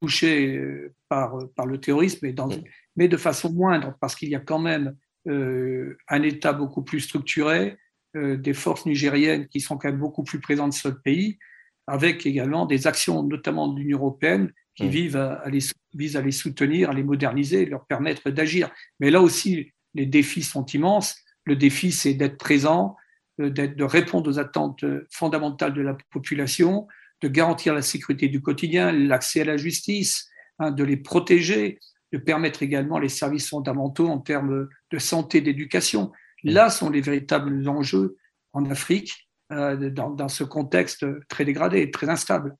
[0.00, 0.60] touché
[1.08, 2.62] par, par le terrorisme, mais, dans, mm.
[2.96, 4.96] mais de façon moindre, parce qu'il y a quand même
[5.28, 7.76] euh, un État beaucoup plus structuré,
[8.16, 11.38] euh, des forces nigériennes qui sont quand même beaucoup plus présentes sur le pays,
[11.86, 14.88] avec également des actions, notamment de l'Union européenne, qui mmh.
[14.88, 15.60] visent, à les,
[15.94, 18.70] visent à les soutenir, à les moderniser, leur permettre d'agir.
[18.98, 21.16] Mais là aussi, les défis sont immenses.
[21.44, 22.96] Le défi, c'est d'être présent,
[23.40, 26.88] euh, de répondre aux attentes fondamentales de la population,
[27.20, 30.28] de garantir la sécurité du quotidien, l'accès à la justice,
[30.58, 31.78] hein, de les protéger,
[32.12, 36.12] de permettre également les services fondamentaux en termes de santé, d'éducation.
[36.42, 38.16] Là sont les véritables enjeux
[38.52, 42.56] en Afrique euh, dans, ce contexte très dégradé, très instable.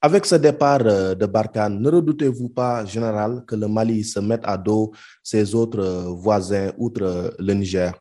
[0.00, 4.42] Avec ce départ euh, de Barkhane, ne redoutez-vous pas, général, que le Mali se mette
[4.44, 7.98] à dos ses autres euh, voisins outre le Niger?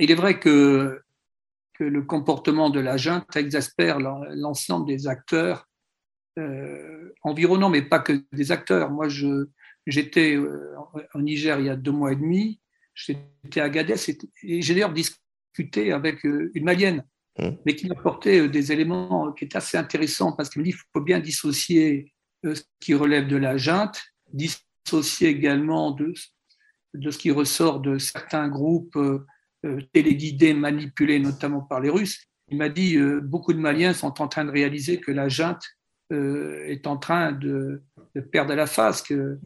[0.00, 1.00] Il est vrai que,
[1.80, 5.66] que le comportement de la junte exaspère l'ensemble des acteurs
[6.38, 8.90] euh, environnants, mais pas que des acteurs.
[8.90, 9.08] Moi,
[9.86, 10.76] j'étais euh,
[11.14, 12.60] au Niger il y a deux mois et demi,
[12.92, 13.94] j'étais à Gadez
[14.42, 17.02] et j'ai d'ailleurs discuté avec euh, une malienne
[17.38, 17.48] mmh.
[17.64, 21.00] mais qui m'apportait des éléments qui étaient assez intéressants parce qu'il me dit qu'il faut
[21.00, 22.12] bien dissocier
[22.44, 24.02] ce qui relève de la junte,
[24.34, 26.12] dissocier également de,
[26.92, 28.98] de ce qui ressort de certains groupes
[29.92, 32.24] téléguidés, manipulés notamment par les Russes.
[32.48, 35.62] Il m'a dit beaucoup de Maliens sont en train de réaliser que la junte
[36.10, 37.82] est en train de,
[38.32, 39.38] perdre la face, que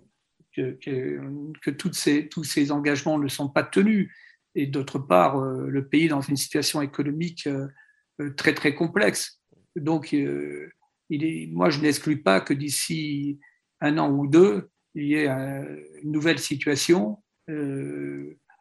[0.54, 4.10] que, toutes ces, tous ces engagements ne sont pas tenus.
[4.54, 7.66] Et d'autre part, euh, le pays est dans une situation économique euh,
[8.20, 9.40] euh, très très complexe.
[9.74, 13.40] Donc, moi, je n'exclus pas que d'ici
[13.80, 17.18] un an ou deux, il y ait une nouvelle situation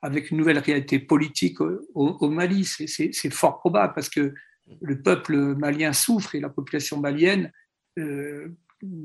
[0.03, 2.65] avec une nouvelle réalité politique au, Mali.
[2.65, 4.33] C'est fort probable parce que
[4.81, 7.51] le peuple malien souffre et la population malienne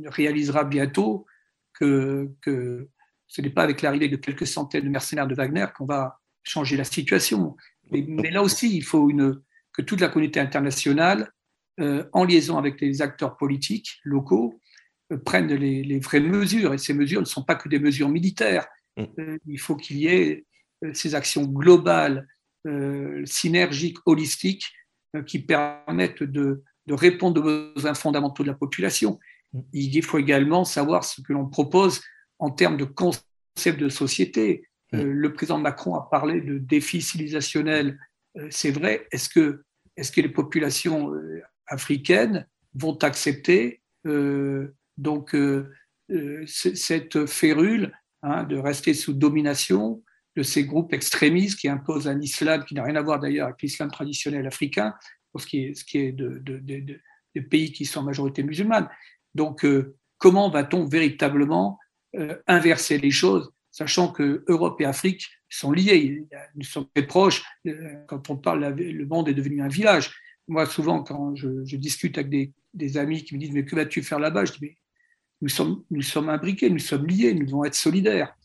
[0.07, 1.25] réalisera bientôt
[1.73, 2.89] que,
[3.29, 6.77] ce n'est pas avec l'arrivée de quelques centaines de mercenaires de Wagner qu'on va changer
[6.77, 7.57] la situation.
[7.93, 9.41] Mais, là aussi, il faut une,
[9.73, 11.31] que toute la communauté internationale,
[11.81, 14.61] euh, en liaison avec les acteurs politiques locaux,
[15.13, 16.75] euh, prenne les, vraies mesures.
[16.75, 18.67] Et ces mesures ne sont pas que des mesures militaires.
[18.97, 19.05] Mm.
[19.21, 20.45] Euh, il faut qu'il y ait
[20.93, 22.27] ces actions globales,
[23.25, 24.67] synergiques, holistiques,
[25.27, 29.19] qui permettent de, de répondre aux besoins fondamentaux de la population.
[29.73, 32.01] Il faut également savoir ce que l'on propose
[32.39, 34.69] en termes de concept de société.
[34.95, 37.99] Euh, le président Macron a parlé de défis civilisationnels.
[38.39, 39.07] Euh, c'est vrai.
[39.13, 39.65] Est-ce que,
[39.97, 43.83] est que les populations euh, africaines vont accepter
[44.97, 45.37] donc
[46.47, 50.03] cette férule hein, de rester sous domination
[50.39, 53.61] de ces groupes extrémistes qui imposent un islam qui n'a rien à voir d'ailleurs avec
[53.61, 54.95] l'islam traditionnel africain,
[55.33, 58.89] pour ce qui est, ce qui est de, de pays qui sont en majorité musulmanes.
[59.35, 61.79] Donc, euh, comment va-t-on véritablement
[62.15, 66.25] euh, inverser les choses, sachant que Europe et Afrique sont liés,
[66.55, 67.43] nous sommes très proches.
[67.67, 70.15] Euh, quand on parle, le monde est devenu un village.
[70.47, 74.21] Moi, souvent, quand je, discute avec des, amis qui me disent Mais que vas-tu faire
[74.21, 74.45] là-bas?
[74.45, 74.77] Je dis Mais
[75.41, 78.38] nous sommes, nous sommes imbriqués, nous sommes liés, nous devons être solidaires.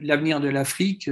[0.00, 1.10] L'avenir de l'Afrique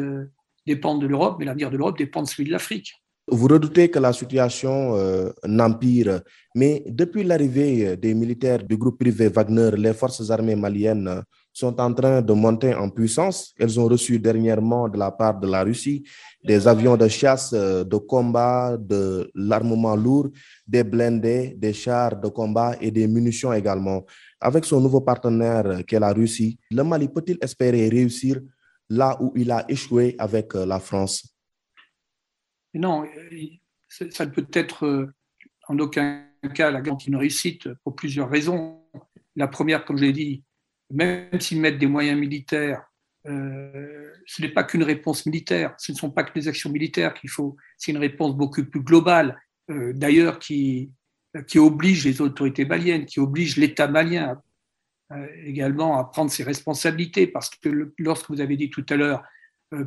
[0.66, 2.92] dépend de l'Europe, mais l'avenir de l'Europe dépend de celui de l'Afrique.
[3.28, 6.20] Vous redoutez que la situation euh, n'empire,
[6.54, 11.92] mais depuis l'arrivée des militaires du groupe privé Wagner, les forces armées maliennes sont en
[11.92, 13.52] train de monter en puissance.
[13.58, 16.04] Elles ont reçu dernièrement de la part de la Russie
[16.44, 20.28] des avions de chasse, euh, de combat, de l'armement lourd,
[20.64, 24.04] des blindés, des chars de combat et des munitions également.
[24.46, 28.40] Avec son nouveau partenaire qui est la Russie, le Mali peut-il espérer réussir
[28.88, 31.34] là où il a échoué avec euh, la France?
[32.72, 33.04] Non,
[33.88, 35.12] ça ne peut être euh,
[35.66, 38.84] en aucun cas la garantie de réussite pour plusieurs raisons.
[39.34, 40.44] La première, comme je l'ai dit,
[40.92, 42.84] même s'ils mettent des moyens militaires,
[43.26, 47.14] euh, ce n'est pas qu'une réponse militaire, ce ne sont pas que des actions militaires
[47.14, 49.36] qu'il faut, c'est une réponse beaucoup plus globale,
[49.68, 50.92] d'ailleurs qui,
[51.46, 54.40] qui oblige les autorités maliennes, qui oblige l'État malien
[55.44, 59.22] également à prendre ses responsabilités, parce que lorsque vous avez dit tout à l'heure,
[59.74, 59.84] euh,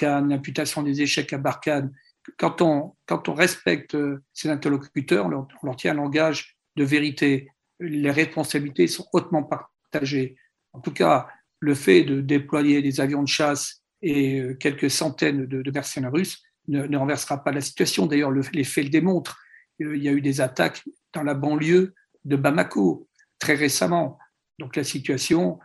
[0.00, 1.92] l'imputation des échecs à Barkhane,
[2.36, 5.28] quand on, quand on respecte euh, ses interlocuteurs, on
[5.66, 7.48] leur, tient un langage de vérité.
[7.78, 10.36] Les responsabilités sont hautement partagées.
[10.72, 11.28] En tout cas,
[11.60, 16.42] le fait de déployer des avions de chasse et euh, quelques centaines de, mercenaires russes
[16.68, 18.06] ne, renversera pas la situation.
[18.06, 19.38] D'ailleurs, les faits le démontrent.
[19.80, 24.18] Il y a eu des attaques dans la banlieue de Bamako très récemment.
[24.58, 25.58] Donc la situation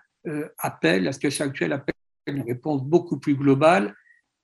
[0.57, 1.93] appelle, la situation actuelle appelle
[2.27, 3.95] une réponse beaucoup plus globale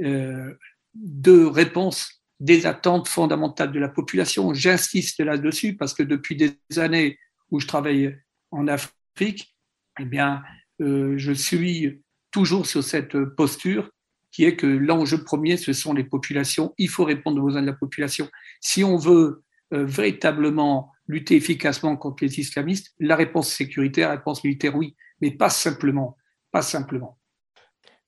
[0.01, 0.53] euh,
[0.93, 4.53] de réponse des attentes fondamentales de la population.
[4.53, 7.17] J'insiste là-dessus parce que depuis des années
[7.49, 8.17] où je travaille
[8.51, 9.55] en Afrique,
[9.99, 10.43] eh bien,
[10.81, 13.89] euh, je suis toujours sur cette posture
[14.31, 16.73] qui est que l'enjeu premier, ce sont les populations.
[16.77, 18.29] Il faut répondre aux besoins de la population.
[18.59, 24.43] Si on veut euh, véritablement lutter efficacement contre les islamistes, la réponse sécuritaire, la réponse
[24.43, 26.17] militaire, oui, mais pas simplement,
[26.51, 27.17] pas simplement.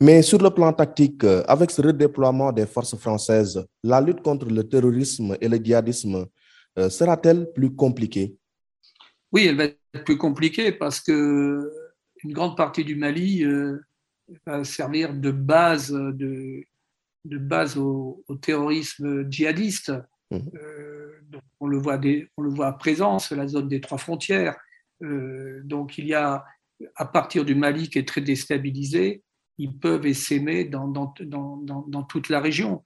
[0.01, 4.47] Mais sur le plan tactique, euh, avec ce redéploiement des forces françaises, la lutte contre
[4.47, 6.25] le terrorisme et le djihadisme
[6.77, 8.35] euh, sera-t-elle plus compliquée?
[9.31, 11.71] Oui, elle va être plus compliquée parce que
[12.23, 13.79] une grande partie du Mali euh,
[14.45, 16.63] va servir de base, de,
[17.25, 19.93] de base au, terrorisme djihadiste.
[20.33, 21.37] Mmh.
[21.59, 21.99] on, le voit
[22.37, 24.55] on le voit à présent, c'est la zone des trois frontières.
[25.01, 26.45] donc il y a,
[26.95, 29.23] à partir du Mali qui est très déstabilisé,
[29.57, 31.07] ils peuvent essaimer dans,
[32.09, 32.83] toute la région.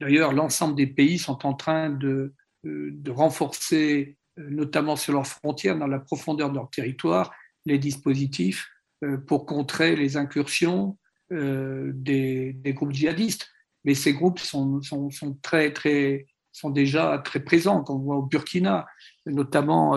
[0.00, 2.34] D'ailleurs, l'ensemble des pays sont en train de,
[2.66, 7.32] euh, renforcer, euh, notamment sur leurs frontières, dans la profondeur de leur territoire,
[7.66, 8.68] les dispositifs
[9.04, 10.96] euh, pour contrer les incursions
[11.30, 13.48] des, groupes djihadistes.
[13.84, 17.82] Mais ces groupes sont, sont, très, très sont déjà très présents.
[17.82, 18.86] Quand on voit au Burkina,
[19.26, 19.94] notamment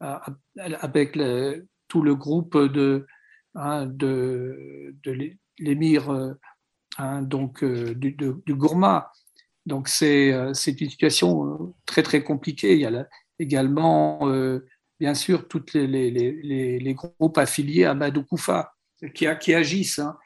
[0.00, 1.18] avec
[1.88, 3.06] tout le groupe de,
[3.54, 4.94] hein, de,
[5.58, 6.36] l'émir
[6.98, 9.12] hein, donc du, du, Gourma.
[9.64, 12.74] Donc c'est une situation très très compliquée.
[12.74, 13.06] Il y a
[13.38, 14.20] également
[14.98, 18.72] bien sûr tous les, les, groupes affiliés à Madou Koufa
[19.14, 20.16] qui, agissent, hein.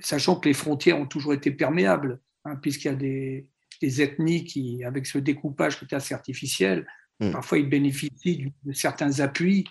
[0.00, 2.20] sachant que les frontières ont toujours été perméables,
[2.60, 3.48] puisqu'il y a des,
[3.80, 6.86] des, ethnies qui, avec ce découpage qui est assez artificiel,
[7.20, 7.32] hmm.
[7.32, 9.64] parfois ils bénéficient de certains appuis,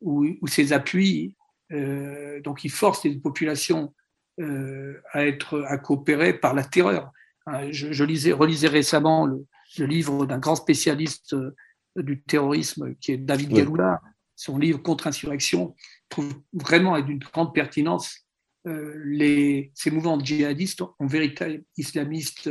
[0.00, 1.36] ou, ces appuis,
[1.72, 3.94] euh, donc ils forcent les populations
[4.40, 7.12] euh, à, être, à coopérer par la terreur.
[7.46, 9.46] Hein, je, lisais, relisais récemment le,
[9.78, 11.54] le livre d'un grand spécialiste euh,
[11.96, 14.00] du terrorisme, qui est David Galoula,
[14.36, 15.74] son livre Contre-insurrection,
[16.08, 18.26] trouve vraiment et d'une grande pertinence
[18.66, 22.50] euh, les, ces mouvements djihadistes, en vérité islamistes,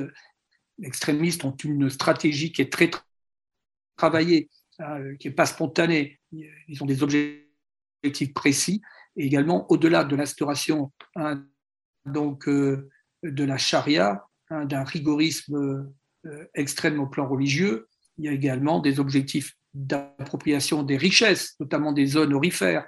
[0.83, 2.89] extrémistes, ont une stratégie qui est très
[3.97, 4.49] travaillée,
[4.81, 6.19] euh, qui n'est pas spontanée.
[6.31, 8.81] Ils ont des objectifs précis
[9.15, 11.45] et également au-delà de l'instauration hein,
[12.05, 12.89] donc euh,
[13.23, 15.91] de la charia, hein, d'un rigorisme
[16.53, 17.87] extrême au plan religieux,
[18.19, 22.85] il y a également des objectifs d'appropriation des richesses, notamment des zones orifères.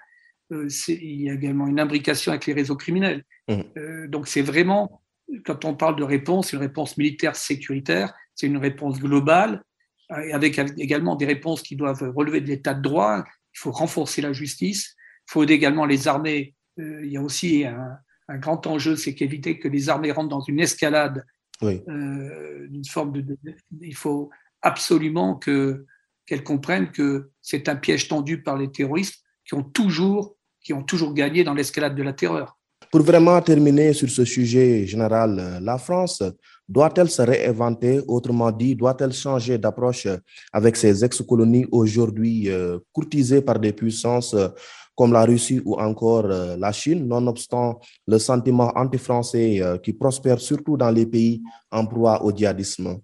[0.51, 3.23] Euh, il y a également une imbrication avec les réseaux criminels.
[3.47, 3.61] Mmh.
[3.77, 5.01] Euh, donc c'est vraiment,
[5.45, 9.63] quand on parle de réponse, une réponse militaire sécuritaire, c'est une réponse globale,
[10.11, 13.23] euh, avec également des réponses qui doivent relever de l'état de droit.
[13.55, 14.95] Il faut renforcer la justice.
[15.29, 16.55] Il faut également les armées.
[16.77, 20.59] il y a aussi un, grand enjeu, c'est qu'éviter que les armées rentrent dans une
[20.59, 21.25] escalade,
[21.61, 21.81] oui.
[21.87, 23.37] une forme de,
[23.81, 24.29] il faut
[24.61, 25.85] absolument que,
[26.25, 30.83] qu'elles comprennent que c'est un piège tendu par les terroristes qui ont toujours, qui ont
[30.83, 32.57] toujours gagné dans l'escalade de la terreur.
[32.91, 36.21] Pour vraiment terminer sur ce sujet général, la France
[36.67, 38.01] doit-elle se réinventer?
[38.07, 40.07] Autrement dit, doit-elle changer d'approche
[40.51, 44.49] avec ses ex-colonies aujourd'hui euh, courtisées par des puissances euh,
[44.95, 50.75] comme la Russie ou encore euh, la Chine, nonobstant le sentiment anti-français qui prospère surtout
[50.75, 52.99] dans les pays en proie au djihadisme.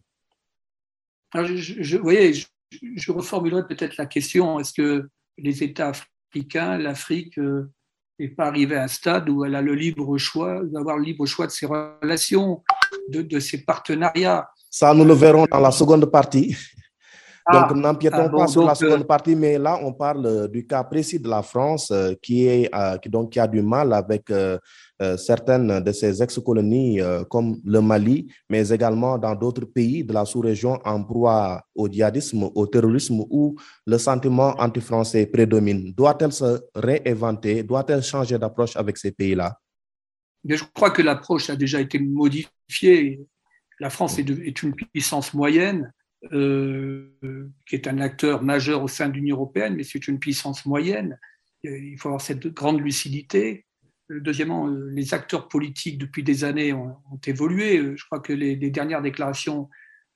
[1.33, 2.45] Je, je,
[2.95, 4.59] je, reformulerai peut-être la question.
[4.59, 5.93] Est-ce que les États
[6.29, 7.39] africains, l'Afrique,
[8.21, 11.25] euh, pas arrivée à un stade où elle a le libre choix, d'avoir le libre
[11.25, 12.63] choix de ses relations,
[13.09, 16.55] de, de ses partenariats Ça, nous le verrons dans la seconde partie.
[17.49, 20.67] Ah, donc, n'empiétons ah, pas sur la seconde euh, partie, mais là, on parle du
[20.67, 22.69] cas précis de la France euh, qui, est,
[23.01, 24.57] qui, donc, qui a du mal avec euh,
[25.17, 30.25] certaines de ces ex-colonies euh, comme le Mali, mais également dans d'autres pays de la
[30.25, 33.55] sous-région en proie au djihadisme, au terrorisme où
[33.85, 35.93] le sentiment anti-français prédomine.
[35.93, 37.63] Doit-elle se réinventer?
[37.63, 39.59] Doit-elle changer d'approche avec ces pays-là?
[40.43, 43.21] Je crois que l'approche a déjà été modifiée.
[43.79, 45.91] La France est, est une puissance moyenne.
[46.33, 47.11] Euh,
[47.67, 51.19] qui est un acteur majeur au sein de l'Union européenne, mais c'est une puissance moyenne.
[51.63, 53.66] Il faut avoir cette grande lucidité.
[54.09, 57.77] Deuxièmement, euh, les acteurs politiques depuis des années ont, évolué.
[57.77, 59.69] Euh, je crois que les, dernières déclarations,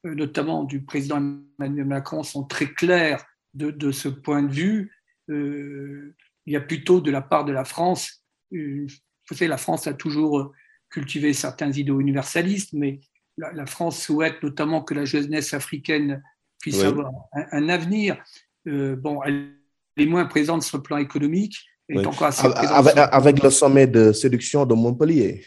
[0.05, 1.17] euh, notamment du président
[1.59, 4.91] Emmanuel Macron, sont très claires de, ce point de vue.
[5.27, 6.13] il
[6.53, 8.87] y a plutôt de la part de la France, vous
[9.29, 10.53] savez, la France a toujours
[10.89, 13.01] cultivé certains idéaux universalistes, mais
[13.37, 16.23] la, France souhaite notamment que la jeunesse africaine
[16.61, 18.23] puisse avoir un, avenir.
[18.65, 19.57] bon, elle
[19.97, 21.57] est moins présente sur le plan économique,
[21.97, 25.45] avec, le sommet de séduction de Montpellier.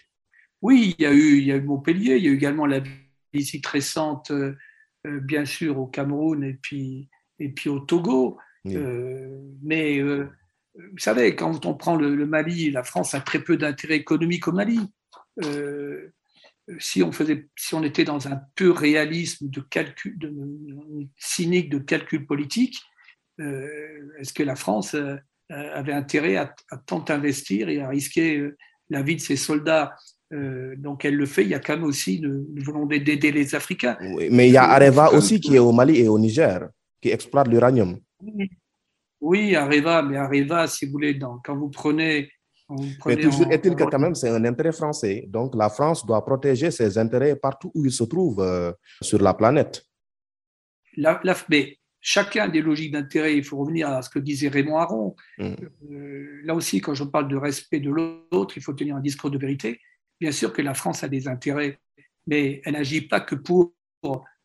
[0.63, 2.67] Oui, il y a eu, il y a eu Montpellier, il y a eu également
[2.67, 2.81] la
[3.33, 4.57] visite récente, euh,
[5.07, 8.39] euh, bien sûr, au Cameroun et puis, et puis au Togo.
[8.67, 13.97] Euh, mais vous savez, quand on prend le, Mali, la France a très peu d'intérêt
[13.97, 14.81] économique au Mali.
[16.79, 20.33] si on faisait, si on était dans un peu réalisme de calcul, de,
[21.19, 22.81] cynique de calcul politique,
[23.39, 24.97] est-ce que la France
[25.51, 26.55] avait intérêt à,
[26.87, 28.57] tant investir et à risquer euh,
[28.91, 29.95] la vie de ses soldats.
[30.33, 31.43] Euh, donc elle le fait.
[31.43, 33.97] Il y a quand même aussi une, volonté d'aider les Africains.
[34.31, 36.69] mais il y a Areva aussi qui est au Mali et au Niger,
[37.01, 37.99] qui exploite l'uranium.
[39.21, 42.31] Oui, Areva, mais Areva, si vous voulez, quand vous prenez
[43.05, 45.27] mais toujours est-il que quand même c'est un intérêt français.
[45.29, 48.43] Donc la France doit protéger ses intérêts partout où il se trouve
[49.03, 49.85] sur la planète.
[50.97, 54.77] La, la, mais chacun des logiques d'intérêt, il faut revenir à ce que disait Raymond
[54.77, 55.17] Aron.
[55.39, 55.55] Mm.
[55.91, 59.31] Euh, là aussi, quand je parle de respect de l'autre, il faut tenir un discours
[59.31, 59.81] de vérité.
[60.21, 61.81] Bien sûr que la France a des intérêts,
[62.27, 63.73] mais elle n'agit pas que pour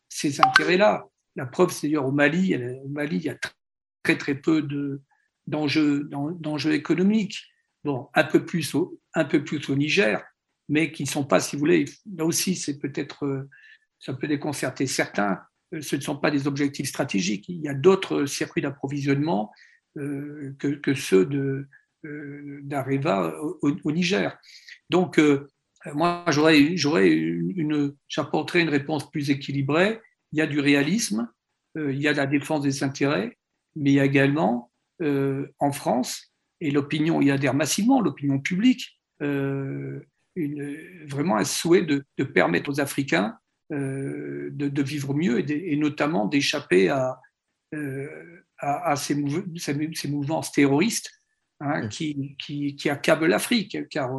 [0.08, 1.06] ces intérêts-là.
[1.36, 3.36] La preuve, c'est d'ailleurs au Mali, au Mali, il y a
[4.02, 4.66] très très peu
[5.46, 7.44] d'enjeux économiques.
[7.84, 10.22] Bon, un peu plus au, un peu plus au Niger,
[10.68, 13.48] mais qui ne sont pas, si vous voulez, là aussi, c'est peut-être, euh,
[13.98, 15.40] ça peut déconcerter certains,
[15.78, 17.48] ce ne sont pas des objectifs stratégiques.
[17.48, 19.52] Il y a d'autres circuits d'approvisionnement
[19.94, 21.68] que, que, ceux
[22.02, 24.36] d'Areva au, Niger.
[24.88, 25.20] Donc,
[25.94, 30.00] moi, j'aurais, une, une réponse plus équilibrée.
[30.32, 31.28] Il y a du réalisme,
[31.76, 33.36] il y a la défense des intérêts,
[33.76, 40.06] mais il y a également en France, et l'opinion y adhère massivement, l'opinion publique, vraiment
[41.36, 43.36] un souhait de, de permettre aux Africains
[43.72, 47.20] euh, de, vivre mieux et, notamment d'échapper à,
[47.74, 49.16] euh, à, ces,
[49.56, 51.10] ces, mouvements terroristes
[51.60, 53.88] hein, qui, qui, qui, accablent l'Afrique.
[53.88, 54.10] Car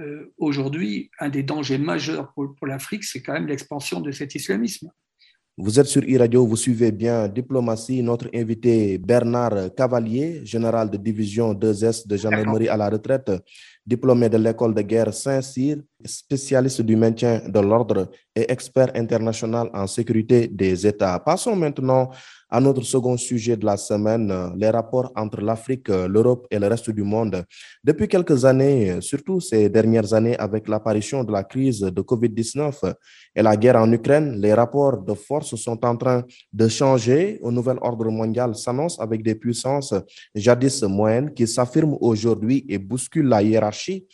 [0.00, 4.34] euh, aujourd'hui, un des dangers majeurs pour, pour l'Afrique, c'est quand même l'expansion de cet
[4.34, 4.90] islamisme.
[5.56, 8.02] Vous êtes sur e-radio, vous suivez bien Diplomatie.
[8.02, 13.30] Notre invité Bernard Cavalier, général de division 2S de gendarmerie à la retraite,
[13.84, 19.86] diplômé de l'école de guerre Saint-Cyr, spécialiste du maintien de l'ordre et expert international en
[19.86, 21.18] sécurité des États.
[21.18, 22.10] Passons maintenant
[22.50, 26.90] à notre second sujet de la semaine, les rapports entre l'Afrique, l'Europe et le reste
[26.90, 27.44] du monde.
[27.84, 32.94] Depuis quelques années, surtout ces dernières années avec l'apparition de la crise de COVID-19
[33.36, 37.40] et la guerre en Ukraine, les rapports de force sont en train de changer.
[37.44, 39.94] Un nouvel ordre mondial s'annonce avec des puissances
[40.34, 44.06] jadis moyennes qui s'affirment aujourd'hui et bousculent la hiérarchie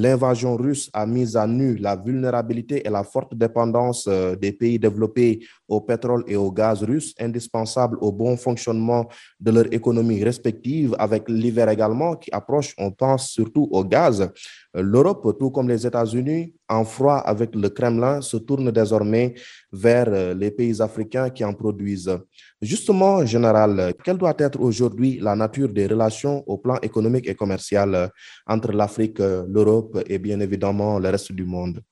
[0.00, 4.78] L'invasion russe a mis à nu la vulnérabilité et la forte dépendance euh, des pays
[4.78, 9.08] développés au pétrole et au gaz russe, indispensables au bon fonctionnement
[9.40, 14.30] de leur économie respective, avec l'hiver également qui approche, on pense surtout au gaz.
[14.72, 19.34] L'Europe, tout comme les États-Unis, en froid avec le Kremlin, se tourne désormais
[19.72, 22.18] vers euh, les pays africains qui en produisent.
[22.60, 27.94] Justement, Général, quelle doit être aujourd'hui la nature des relations au plan économique et commercial
[27.94, 28.08] euh,
[28.46, 31.82] entre l'Afrique, euh, l'Europe et bien évidemment le reste du monde?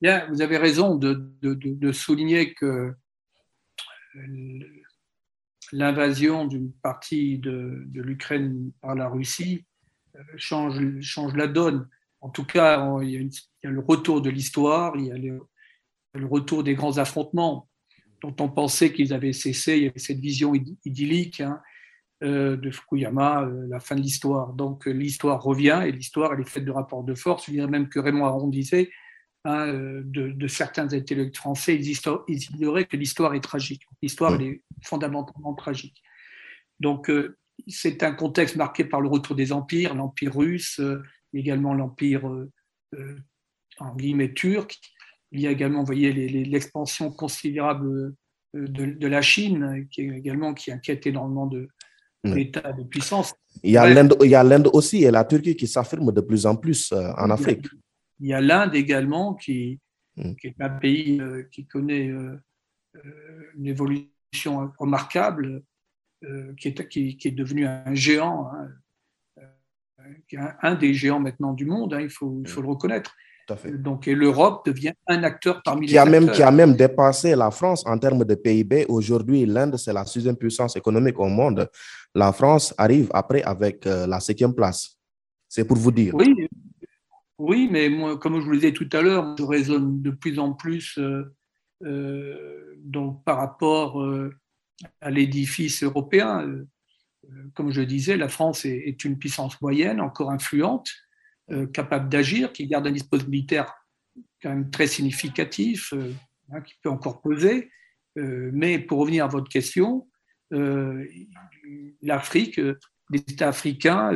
[0.00, 2.94] Bien, vous avez raison de, souligner que
[5.72, 9.64] l'invasion d'une partie de, l'Ukraine par la Russie
[10.36, 11.88] change, change la donne.
[12.20, 15.40] En tout cas, il y a, le retour de l'histoire, il y a le,
[16.14, 17.68] retour des grands affrontements
[18.22, 19.76] dont on pensait qu'ils avaient cessé.
[19.76, 20.52] Il y avait cette vision
[20.84, 21.60] idyllique hein,
[22.24, 24.52] euh, de Fukuyama, euh, la fin de l'histoire.
[24.52, 27.46] Donc euh, l'histoire revient et l'histoire, elle est faite de rapports de force.
[27.46, 28.90] Je dirais même que Raymond Aron disait
[29.44, 33.82] hein, de, certains intellectuels français, ils, ignoraient que l'histoire est tragique.
[34.02, 36.02] L'histoire, elle est fondamentalement tragique.
[36.80, 37.10] Donc
[37.66, 40.80] c'est un contexte marqué par le retour des empires, l'empire russe,
[41.32, 42.24] également l'empire
[43.78, 44.78] en guillemets turc.
[45.32, 48.14] Il y a également, vous voyez, l'expansion considérable
[48.54, 51.68] de, la Chine, qui est également qui inquiète énormément de,
[52.24, 53.34] l'état de puissance.
[53.62, 57.30] Il y a l'Inde aussi et la Turquie qui s'affirment de plus en plus en
[57.30, 57.66] Afrique.
[58.20, 59.78] Il y a l'Inde également qui,
[60.16, 60.34] mm.
[60.36, 61.20] qui, est un pays
[61.52, 62.10] qui connaît
[63.54, 65.62] une évolution remarquable
[66.24, 68.68] euh, qui, est, qui, est, devenu un géant, hein,
[69.38, 73.14] euh, un, des géants maintenant du monde, hein, il, faut, il, faut, le reconnaître.
[73.78, 77.50] Donc, l'Europe devient un acteur parmi qui les a Même, qui a même dépassé la
[77.50, 78.86] France en termes de PIB.
[78.88, 81.68] Aujourd'hui, l'Inde, c'est la sixième puissance économique au monde.
[82.14, 84.98] La France arrive après avec euh, la septième place.
[85.48, 86.14] C'est pour vous dire.
[86.14, 86.48] Oui,
[87.38, 90.38] oui mais moi, comme je vous le disais tout à l'heure, je raisonne de plus
[90.38, 90.98] en plus
[92.84, 94.04] donc, par rapport
[95.00, 96.46] à l'édifice européen.
[97.24, 100.90] Euh, comme je disais, la France est, une puissance moyenne, encore influente,
[101.50, 103.74] euh, capable d'agir, qui garde un dispositif militaire
[104.42, 106.12] quand même très significatif, euh,
[106.52, 107.70] hein, qui peut encore peser.
[108.16, 110.08] mais pour revenir à votre question,
[112.02, 112.56] l'Afrique,
[113.10, 114.10] les États africains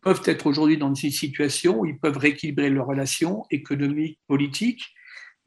[0.00, 4.84] peuvent être aujourd'hui dans une situation où ils peuvent rééquilibrer leurs relations économiques, politiques,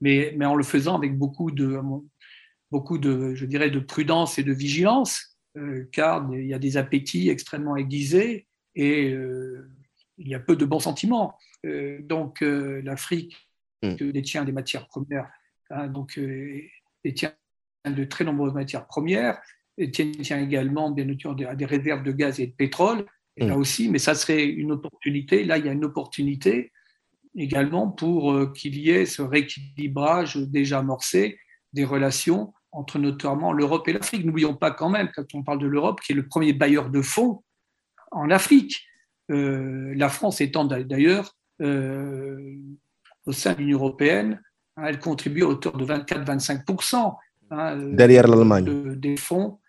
[0.01, 1.79] mais, en le faisant avec beaucoup de,
[2.71, 6.77] beaucoup de, je dirais, de prudence et de vigilance, euh, car il y a des
[6.77, 9.69] appétits extrêmement aiguisés et euh,
[10.17, 11.37] il y a peu de bons sentiments.
[11.65, 13.37] Euh, donc l'Afrique
[13.83, 14.11] mm.
[14.11, 15.29] détient des matières premières,
[15.69, 16.19] hein, donc
[17.03, 17.33] détient
[17.85, 19.41] de très nombreuses matières premières,
[19.77, 23.05] détient également bien des, des réserves de gaz et de pétrole.
[23.37, 23.59] Et là mm.
[23.59, 25.43] aussi, mais ça serait une opportunité.
[25.43, 26.71] Là, il y a une opportunité
[27.35, 31.39] également pour qu'il y ait ce rééquilibrage déjà amorcé
[31.73, 34.25] des relations entre notamment l'Europe et l'Afrique.
[34.25, 37.01] N'oublions pas quand même, quand on parle de l'Europe, qui est le premier bailleur de
[37.01, 37.43] fonds
[38.11, 38.83] en Afrique.
[39.31, 42.55] Euh, la France étant d'ailleurs euh,
[43.25, 44.41] au sein de l'Union européenne,
[44.75, 47.15] hein, elle contribue à hauteur de 24-25%
[47.51, 49.59] hein, derrière l'Allemagne des fonds,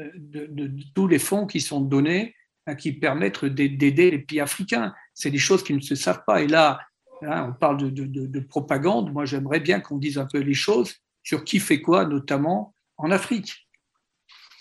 [0.00, 2.34] euh, de, tous les fonds qui sont donnés,
[2.66, 4.92] hein, qui permettent d'aider les pays africains.
[5.14, 6.42] C'est des choses qui ne se savent pas.
[6.42, 6.80] Et là,
[7.22, 9.12] on parle de, propagande.
[9.12, 13.10] Moi, j'aimerais bien qu'on dise un peu les choses sur qui fait quoi, notamment en
[13.10, 13.63] Afrique.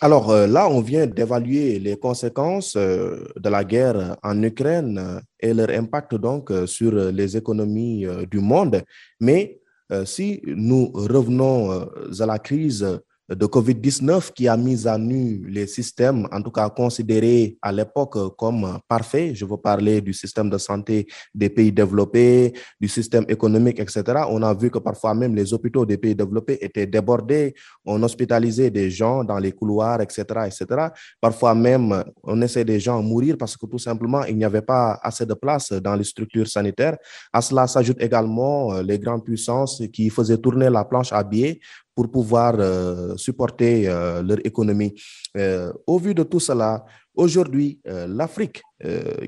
[0.03, 5.53] Alors euh, là, on vient d'évaluer les conséquences euh, de la guerre en Ukraine et
[5.53, 8.83] leur impact donc sur les économies du monde.
[9.21, 9.61] Mais
[10.03, 12.85] si nous revenons à la crise
[13.30, 18.36] de COVID-19 qui a mis à nu les systèmes, en tout cas considérés à l'époque
[18.36, 19.34] comme parfaits.
[19.34, 24.03] Je veux parler du système de santé des pays développés, du système économique, etc.
[24.30, 27.53] On a vu que parfois même les hôpitaux des pays développés étaient débordés.
[27.86, 30.88] On hospitalisait des gens dans les couloirs, etc., etc.
[31.21, 34.99] Parfois même, on laissait des gens mourir parce que tout simplement, il n'y avait pas
[35.01, 36.97] assez de place dans les structures sanitaires.
[37.32, 41.59] À cela s'ajoutent également les grandes puissances qui faisaient tourner la planche à billets
[41.95, 44.93] pour pouvoir euh, supporter euh, leur économie.
[45.37, 46.85] Euh, au vu de tout cela,
[47.15, 48.63] aujourd'hui, l'Afrique,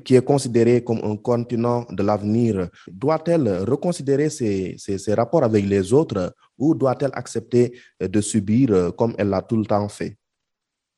[0.04, 6.34] qui est considérée comme un continent de l'avenir, doit-elle reconsidérer ses, rapports avec les autres
[6.58, 10.16] ou doit-elle accepter de subir comme elle l'a tout le temps fait?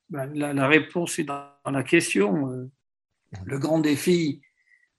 [0.08, 2.70] Ben, la, réponse est dans la question.
[3.44, 4.40] Le grand défi,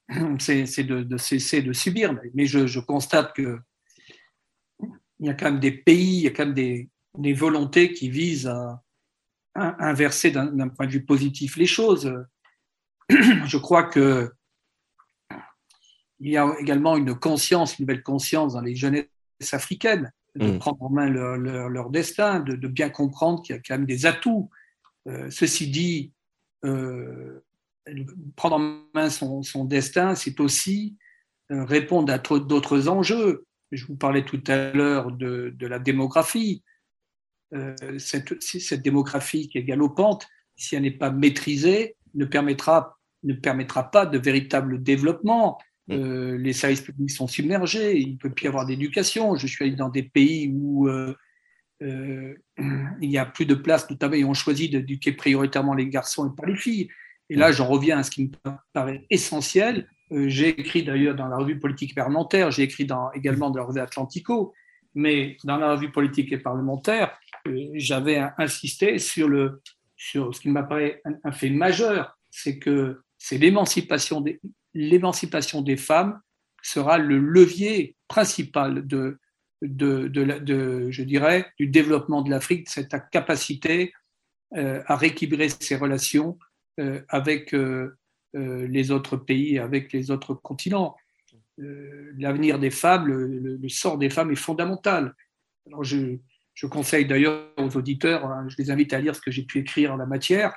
[0.37, 2.15] c'est de, cesser de subir.
[2.35, 3.57] Mais je constate que
[5.19, 8.09] il y a quand même des pays, il y a quand même des, volontés qui
[8.09, 8.81] visent à,
[9.55, 12.13] inverser d'un point de vue positif les choses.
[13.09, 14.31] Je crois que
[16.19, 19.07] il y a également une conscience, une nouvelle conscience dans les jeunesses
[19.51, 20.59] africaines de mm.
[20.59, 24.49] prendre en main leur, destin, de, bien comprendre qu'il y a quand même des atouts.
[25.07, 26.13] Euh, ceci dit,
[26.65, 27.43] euh,
[28.35, 30.97] prendre en main son, destin, c'est aussi
[31.51, 33.45] euh, répondre à d'autres enjeux.
[33.71, 36.63] Je vous parlais tout à l'heure de, la démographie.
[37.53, 43.33] Euh, cette, cette, démographie qui est galopante, si elle n'est pas maîtrisée, ne permettra, ne
[43.33, 45.59] permettra pas de véritable développement.
[45.87, 45.93] Mm.
[45.93, 49.35] Euh, les services publics sont submergés, il ne peut plus y avoir d'éducation.
[49.35, 51.15] Je suis allé dans des pays où euh,
[51.81, 56.35] il n'y a plus de place, notamment ils ont choisi d'éduquer prioritairement les garçons et
[56.35, 56.89] pas les filles.
[57.29, 57.53] Et là, mm.
[57.53, 61.95] j'en reviens à ce qui me paraît essentiel, j'ai écrit d'ailleurs dans la revue politique
[61.95, 64.53] parlementaire, j'ai écrit également dans la revue Atlantico,
[64.95, 69.61] mais dans la revue politique et parlementaire, euh, j'avais insisté sur, le,
[69.95, 74.39] sur ce qui m'apparaît un, fait majeur, c'est que c'est l'émancipation des,
[74.73, 76.19] l'émancipation des femmes
[76.61, 79.19] sera le levier principal de,
[79.61, 83.93] de, de, je dirais, du développement de l'Afrique, cette capacité
[84.55, 86.37] euh, à rééquilibrer ses relations
[87.09, 87.98] avec euh,
[88.33, 90.95] les autres pays avec les autres continents.
[91.61, 95.13] Euh, l'avenir des femmes, le, sort des femmes est fondamental.
[95.67, 96.17] Alors je,
[96.69, 99.93] conseille d'ailleurs aux auditeurs, hein, je les invite à lire ce que j'ai pu écrire
[99.93, 100.53] en la matière,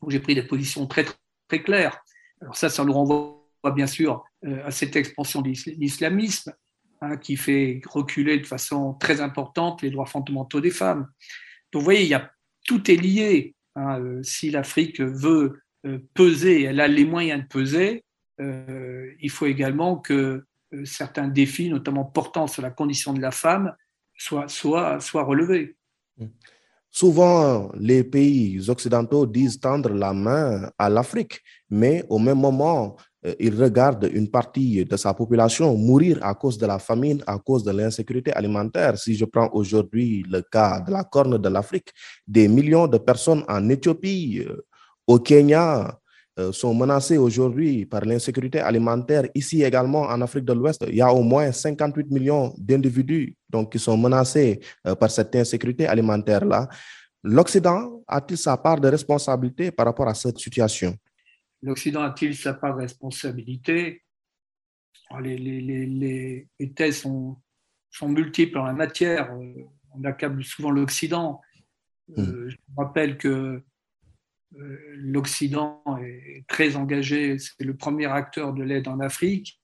[0.00, 1.04] où j'ai pris des positions très,
[1.48, 2.02] très claires.
[2.40, 3.40] Alors ça, ça nous renvoie
[3.74, 6.52] bien sûr euh, à cette expansion de l'islamisme
[7.00, 11.08] hein, qui fait reculer de façon très importante les droits fondamentaux des femmes.
[11.72, 12.30] Donc vous voyez, il y a,
[12.66, 13.54] tout est lié.
[13.76, 15.63] Hein, si l'Afrique veut euh,
[16.14, 18.04] peser, elle a les moyens de peser,
[18.40, 23.30] euh, il faut également que euh, certains défis, notamment portant sur la condition de la
[23.30, 23.72] femme,
[24.16, 25.76] soient, soient, soient relevés.
[26.90, 32.96] Souvent, les pays occidentaux disent tendre la main à l'Afrique, mais au même moment,
[33.40, 37.64] ils regardent une partie de sa population mourir à cause de la famine, à cause
[37.64, 38.96] de l'insécurité alimentaire.
[38.98, 41.90] Si je prends aujourd'hui le cas de la corne de l'Afrique,
[42.28, 44.46] des millions de personnes en Éthiopie,
[45.06, 45.98] au Kenya
[46.36, 49.28] euh, sont menacés aujourd'hui par l'insécurité alimentaire.
[49.36, 53.70] Ici également, en Afrique de l'Ouest, il y a au moins 58 millions d'individus donc,
[53.70, 56.68] qui sont menacés euh, par cette insécurité alimentaire-là.
[57.22, 60.96] L'Occident a-t-il sa part de responsabilité par rapport à cette situation?
[61.62, 64.02] L'Occident a-t-il sa part de responsabilité?
[65.20, 65.86] Les, les,
[66.58, 67.36] les, thèses sont,
[67.90, 69.32] sont, multiples en la matière.
[69.32, 69.62] Euh,
[69.94, 71.40] on accable souvent l'Occident.
[72.08, 72.48] Hmm.
[72.48, 73.62] Je me rappelle que
[74.96, 79.60] l'Occident est très engagé, c'est le premier acteur de l'aide en Afrique.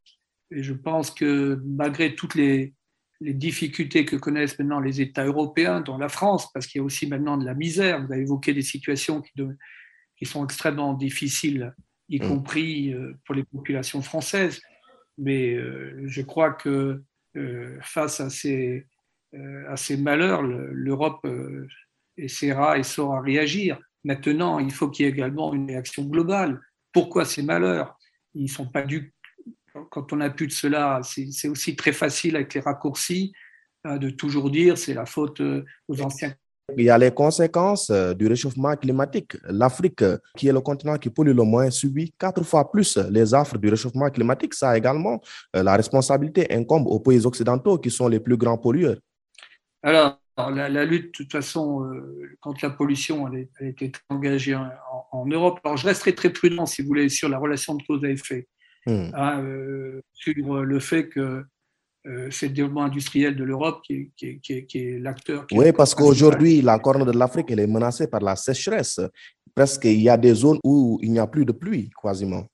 [0.50, 2.74] Et je pense que malgré toutes les,
[3.22, 7.06] difficultés que connaissent maintenant les États européens, dont la France, parce qu'il y a aussi
[7.06, 9.32] maintenant de la misère, vous avez évoqué des situations qui,
[10.16, 11.74] qui sont extrêmement difficiles,
[12.08, 12.26] y mm.
[12.26, 14.62] compris euh, pour les populations françaises.
[15.18, 17.02] Mais euh, je crois que
[17.82, 18.86] face à ces,
[19.68, 21.24] à ces malheurs, l'Europe
[22.16, 23.78] essaiera et saura réagir.
[24.04, 26.60] Maintenant, il faut qu'il y ait également une réaction globale.
[26.92, 27.96] Pourquoi ces malheurs?
[28.34, 29.14] Ils ne sont pas dus.
[29.90, 33.32] Quand on a plus de cela, c'est aussi très facile avec les raccourcis
[33.84, 36.34] hein, de toujours dire c'est la faute euh, aux anciens.
[36.76, 39.36] Il y a les conséquences euh, du réchauffement climatique.
[39.44, 40.04] L'Afrique,
[40.36, 43.68] qui est le continent qui pollue le moins, subit quatre fois plus les affres du
[43.68, 44.54] réchauffement climatique.
[44.54, 45.20] Ça également,
[45.56, 48.98] euh, la responsabilité incombe aux pays occidentaux qui sont les plus grands pollueurs.
[49.82, 55.26] Alors, la, lutte, de toute façon, euh, contre la pollution, elle, a été engagée en,
[55.26, 55.60] Europe.
[55.64, 58.48] Alors, je resterai très prudent, si vous voulez, sur la relation de cause à effet,
[58.86, 59.10] hmm.
[59.14, 61.44] hein, euh, sur le fait que
[62.06, 65.46] euh, c'est le développement industriel de l'Europe qui, est l'acteur.
[65.52, 69.00] Oui, parce qu'aujourd'hui, la corne de l'Afrique, elle est menacée par la sécheresse.
[69.54, 72.46] Presque, il y a des zones où il n'y a plus de pluie, quasiment.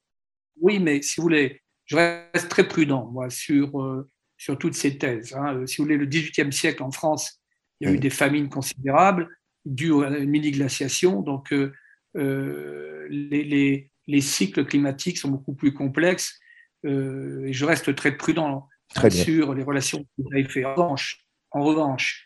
[0.61, 4.05] Oui, mais si vous voulez, je reste très prudent, moi, sur,
[4.37, 5.35] sur toutes ces thèses.
[5.35, 5.65] Hein.
[5.67, 7.41] Si vous voulez, le XVIIIe siècle en France,
[7.81, 8.01] il y a eu mm.
[8.01, 9.29] des famines considérables
[9.67, 11.21] dues à une mini-glaciation.
[11.21, 11.73] Donc, euh,
[12.17, 16.39] euh, les, cycles climatiques sont beaucoup plus complexes.
[16.87, 18.69] Euh, et je reste très prudent
[19.11, 20.65] sur les relations que vous avez fait.
[20.65, 22.23] En revanche, en revanche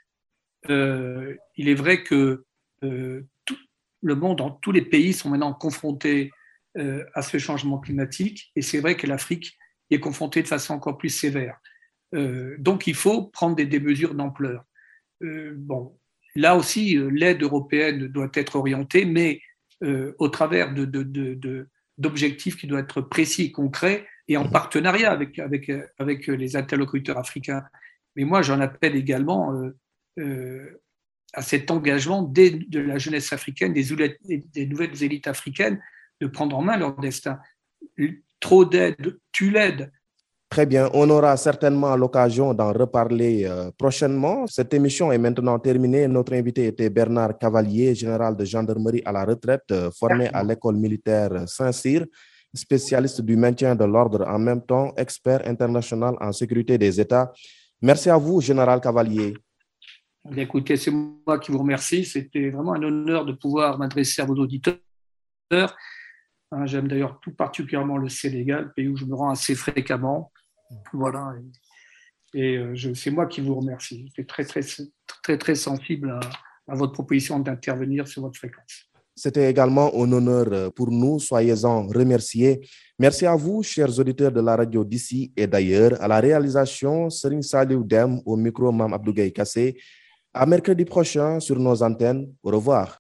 [0.68, 2.44] il est vrai que
[2.82, 3.56] tout
[4.02, 6.30] le monde, dans tous les pays, sont maintenant confrontés
[6.76, 8.52] à ce changement climatique.
[8.56, 9.56] Et c'est vrai que l'Afrique
[9.88, 11.58] est confrontée de façon encore plus sévère.
[12.12, 14.64] donc, il faut prendre des mesures d'ampleur.
[15.22, 15.98] Euh, bon,
[16.34, 19.40] là aussi, euh, l'aide européenne doit être orientée, mais
[19.82, 20.74] euh, au travers
[21.98, 27.18] d'objectifs qui doivent être précis et concrets et en partenariat avec, avec, avec les interlocuteurs
[27.18, 27.64] africains.
[28.16, 29.52] Mais moi, j'en appelle également
[31.32, 33.84] à cet engagement de la jeunesse africaine, des,
[34.52, 35.82] des, nouvelles élites africaines,
[36.20, 37.40] de prendre en main leur destin.
[38.38, 39.90] Trop d'aide tu l'aides,
[40.50, 44.48] Très bien, on aura certainement l'occasion d'en reparler euh, prochainement.
[44.48, 46.08] Cette émission est maintenant terminée.
[46.08, 50.74] Notre invité était Bernard Cavalier, général de gendarmerie à la retraite, euh, formé à l'école
[50.74, 52.04] militaire Saint-Cyr,
[52.52, 57.32] spécialiste du maintien de l'ordre, en même temps expert international en sécurité des États.
[57.80, 59.34] Merci à vous, général Cavalier.
[60.36, 62.04] Écoutez, c'est moi qui vous remercie.
[62.04, 64.80] C'était vraiment un honneur de pouvoir m'adresser à vos auditeurs.
[65.52, 70.32] Hein, j'aime d'ailleurs tout particulièrement le Sénégal, pays où je me rends assez fréquemment.
[70.92, 71.34] Voilà.
[72.34, 74.06] Et, euh, c'est moi qui vous remercie.
[74.08, 74.60] J'étais très, très,
[75.22, 76.18] très, très sensible
[76.68, 78.88] à, votre proposition d'intervenir sur votre fréquence.
[79.16, 81.18] C'était également un honneur pour nous.
[81.18, 82.60] Soyez-en remerciés.
[82.98, 86.00] Merci à vous, chers auditeurs de la radio d'ici et d'ailleurs.
[86.00, 89.76] À la réalisation, Serine Saliou Dem, au micro, Mam Abdougaï Kassé.
[90.32, 92.32] À mercredi prochain sur nos antennes.
[92.42, 92.98] Au revoir.